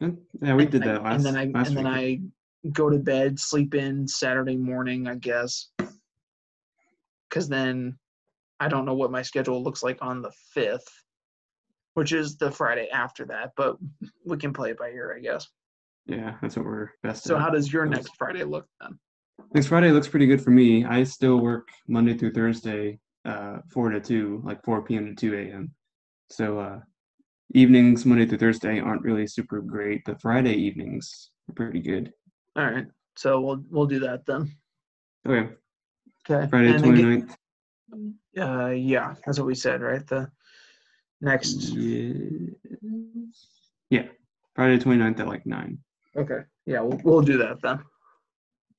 [0.00, 0.10] Yeah,
[0.54, 1.16] we And did I- that last.
[1.16, 1.86] And then I and then week.
[1.86, 2.20] I
[2.72, 5.68] go to bed, sleep in Saturday morning, I guess.
[7.28, 7.98] Because then
[8.60, 10.88] I don't know what my schedule looks like on the fifth,
[11.94, 13.52] which is the Friday after that.
[13.56, 13.76] But
[14.24, 15.48] we can play it by ear, I guess.
[16.06, 17.42] Yeah, that's what we're best So at.
[17.42, 18.98] how does your next Friday look then?
[19.54, 20.84] Next Friday looks pretty good for me.
[20.84, 25.06] I still work Monday through Thursday, uh, four to two, like four p.m.
[25.06, 25.72] to two a.m.
[26.30, 26.80] So uh,
[27.54, 32.12] evenings, Monday through Thursday, aren't really super great, but Friday evenings are pretty good.
[32.56, 32.86] All right.
[33.16, 34.50] So we'll we'll do that then.
[35.26, 35.48] Okay,
[36.28, 36.48] Okay.
[36.48, 37.36] Friday again- 29th.
[38.38, 40.06] Uh, yeah, that's what we said, right?
[40.06, 40.28] The
[41.20, 41.72] next.
[43.90, 44.02] Yeah,
[44.54, 45.78] Friday 29th at like nine.
[46.16, 46.40] Okay.
[46.66, 47.78] Yeah, we'll, we'll do that then.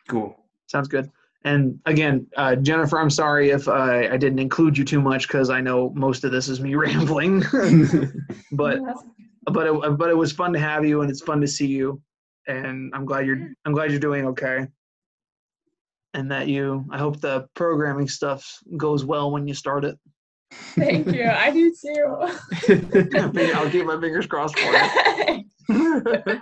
[0.07, 0.35] Cool.
[0.67, 1.09] Sounds good.
[1.43, 5.49] And again, uh, Jennifer, I'm sorry if I, I didn't include you too much because
[5.49, 7.41] I know most of this is me rambling.
[8.51, 8.79] but
[9.51, 12.01] but it, but it was fun to have you, and it's fun to see you.
[12.47, 13.53] And I'm glad you're mm.
[13.65, 14.67] I'm glad you're doing okay.
[16.13, 19.99] And that you, I hope the programming stuff goes well when you start it.
[20.51, 21.25] Thank you.
[21.29, 23.51] I do too.
[23.53, 25.43] I'll keep my fingers crossed for you.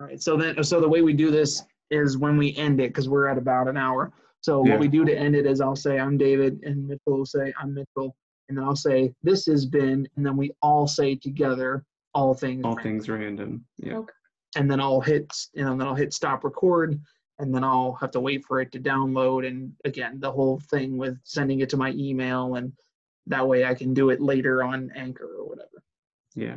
[0.00, 0.22] All right.
[0.22, 3.28] So then, so the way we do this is when we end it, because we're
[3.28, 4.12] at about an hour.
[4.40, 4.72] So Yeah.
[4.72, 7.52] what we do to end it is I'll say I'm David, and Mitchell will say
[7.60, 8.16] I'm Mitchell,
[8.48, 11.84] and then I'll say this has been, and then we all say together
[12.14, 12.64] all things.
[12.64, 12.92] All random.
[12.92, 13.64] things random.
[13.78, 13.96] Yeah.
[13.98, 14.12] Okay.
[14.54, 17.00] And then I'll hit you know then I'll hit stop record
[17.38, 20.96] and then I'll have to wait for it to download and again the whole thing
[20.96, 22.72] with sending it to my email and
[23.26, 25.82] that way I can do it later on Anchor or whatever.
[26.34, 26.56] Yeah.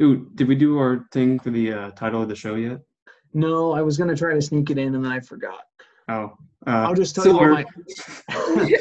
[0.00, 2.80] Ooh, did we do our thing for the uh, title of the show yet?
[3.34, 5.62] No, I was gonna try to sneak it in and then I forgot.
[6.08, 7.44] Oh, uh, I'll just tell Silver.
[7.44, 7.66] you what
[8.28, 8.74] my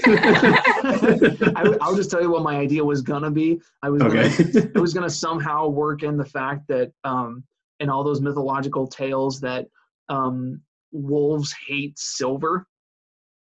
[1.56, 3.62] I, I'll just tell you what my idea was gonna be.
[3.82, 4.70] I was gonna okay.
[4.76, 7.44] I was gonna somehow work in the fact that um,
[7.82, 9.66] in all those mythological tales that
[10.10, 10.62] um,
[10.92, 12.66] wolves hate silver,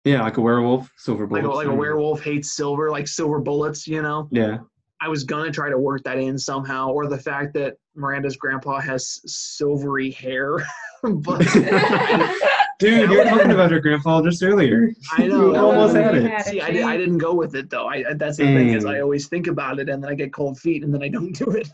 [0.04, 1.56] yeah, like a werewolf, silver like bullets.
[1.66, 3.88] a, like a werewolf hates silver, like silver bullets.
[3.88, 4.58] You know, Yeah.
[5.00, 8.80] I was gonna try to work that in somehow, or the fact that Miranda's grandpa
[8.82, 10.58] has silvery hair.
[11.04, 11.40] but
[12.80, 14.90] Dude, you were talking about her grandpa just earlier.
[15.12, 15.54] I know.
[15.54, 16.42] You almost had it.
[16.46, 17.88] See, I, di- I didn't go with it though.
[17.88, 19.04] I that's the thing is I Mm.
[19.04, 21.52] always think about it and then I get cold feet and then I don't do
[21.52, 21.70] it.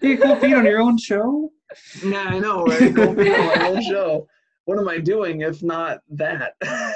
[0.00, 1.50] You get cold feet on your own show?
[2.04, 2.94] Yeah, I know, right?
[2.94, 4.26] Cold feet on my own show.
[4.64, 6.54] What am I doing if not that?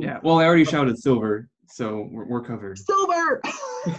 [0.00, 0.20] Yeah.
[0.22, 2.78] Well, I already shouted silver, so we're, we're covered.
[2.78, 3.42] Silver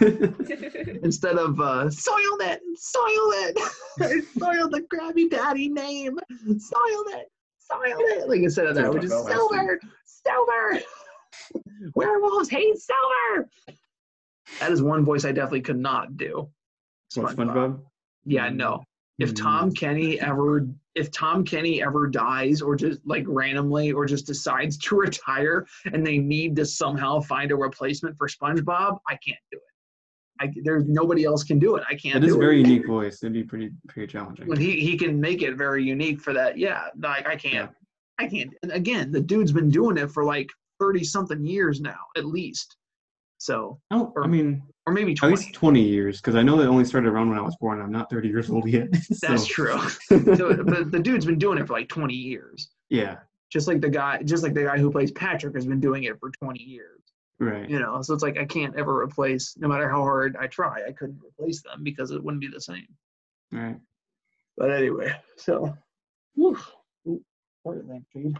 [1.04, 3.58] instead of uh, soiled it, soiled it,
[4.00, 6.18] I soiled the Krabby Daddy name,
[6.58, 8.28] soiled it, soiled it.
[8.28, 10.80] Like instead of that, we just Talk about last silver, silver.
[11.94, 13.48] Werewolves hate silver.
[14.58, 16.50] That is one voice I definitely could not do.
[17.14, 17.78] What, SpongeBob?
[18.28, 18.84] Yeah, no.
[19.18, 19.36] If Mm.
[19.36, 24.76] Tom Kenny ever if Tom Kenny ever dies or just like randomly or just decides
[24.78, 29.58] to retire and they need to somehow find a replacement for SpongeBob, I can't do
[29.58, 29.62] it.
[30.40, 31.82] I there's nobody else can do it.
[31.90, 33.22] I can't It is a very unique voice.
[33.22, 34.46] It'd be pretty pretty challenging.
[34.46, 36.58] When he he can make it very unique for that.
[36.58, 37.54] Yeah, like I can't.
[37.54, 37.68] Yeah.
[38.20, 38.52] I can't.
[38.62, 40.48] And again, the dude's been doing it for like
[40.80, 42.76] 30 something years now, at least.
[43.38, 46.84] So, Oh, I mean, or maybe at least 20 years, because I know they only
[46.84, 47.80] started around when I was born.
[47.80, 48.88] I'm not 30 years old yet.
[49.22, 49.78] That's true.
[50.08, 52.70] so, but the dude's been doing it for like 20 years.
[52.88, 53.18] Yeah,
[53.50, 56.18] just like the guy just like the guy who plays patrick has been doing it
[56.20, 57.00] for 20 years
[57.38, 57.68] right.
[57.68, 60.82] you know so it's like i can't ever replace no matter how hard i try
[60.86, 62.86] i couldn't replace them because it wouldn't be the same
[63.50, 63.78] Right.
[64.56, 65.74] but anyway so
[66.34, 66.58] whew.
[67.06, 67.24] Ooh,
[67.62, 68.36] sorry, lampshade.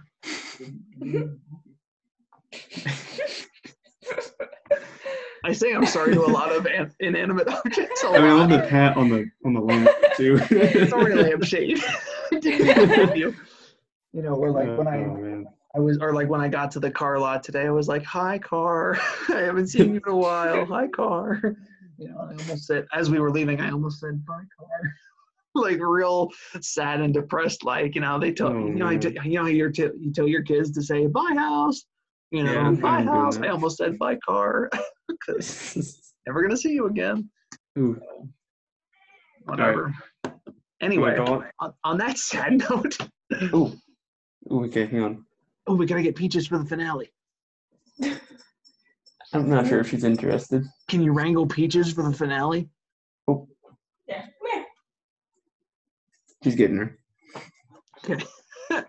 [5.44, 8.32] i say i'm sorry to a lot of an- inanimate objects a I mean, I
[8.32, 8.62] love lot.
[8.62, 10.38] the pat on the on the lamp too.
[10.88, 11.80] sorry lampshade
[12.40, 13.34] Didn't mean to you.
[14.12, 15.46] you know or like when i Oh, man.
[15.74, 18.02] I was, or like when I got to the car lot today, I was like,
[18.04, 18.98] "Hi, car!
[19.28, 20.64] I haven't seen you in a while.
[20.64, 21.40] Hi, car!"
[21.98, 24.66] You know, I almost said, as we were leaving, I almost said, "Bye, car!"
[25.54, 26.30] like real
[26.62, 27.64] sad and depressed.
[27.64, 30.26] Like you know, they tell Oh, you know, I you know, you're t- you tell
[30.26, 31.84] your kids to say, "Bye, house."
[32.30, 34.70] You know, Yeah, "Bye, house." I almost said, "Bye, car,"
[35.08, 37.28] because never gonna see you again.
[37.78, 38.00] Ooh,
[39.44, 39.94] Whatever.
[40.24, 40.32] you
[40.80, 41.48] Anyway, wanna call it?
[41.60, 42.96] on, on that sad note,
[43.54, 43.72] Ooh.
[44.52, 45.24] Ooh, okay, hang on.
[45.66, 47.10] oh, we gotta get peaches for the finale.
[49.34, 50.64] I'm not sure if she's interested.
[50.88, 52.68] Can you wrangle peaches for the finale?
[53.26, 53.46] Oh.
[54.06, 54.22] Yeah.
[54.22, 54.64] Come here.
[56.44, 56.98] She's getting her.
[58.04, 58.24] Okay.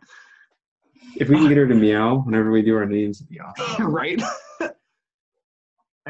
[1.15, 3.87] If we can get her to meow whenever we do our names, it'd be awesome.
[3.93, 4.21] right?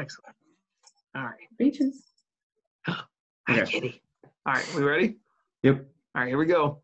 [0.00, 0.34] Excellent.
[1.14, 1.34] All right.
[1.58, 2.04] Peaches.
[2.86, 3.04] Hi,
[3.50, 3.70] Okay.
[3.70, 4.02] kitty.
[4.46, 5.16] All right, we ready?
[5.62, 5.84] Yep.
[6.14, 6.80] All right, here we go.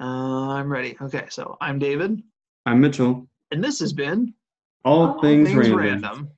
[0.00, 0.96] Uh, I'm ready.
[1.02, 2.22] Okay, so I'm David,
[2.66, 3.26] I'm Mitchell.
[3.50, 4.32] and this has been
[4.84, 5.78] All, All things, Things random.
[5.78, 6.30] Random.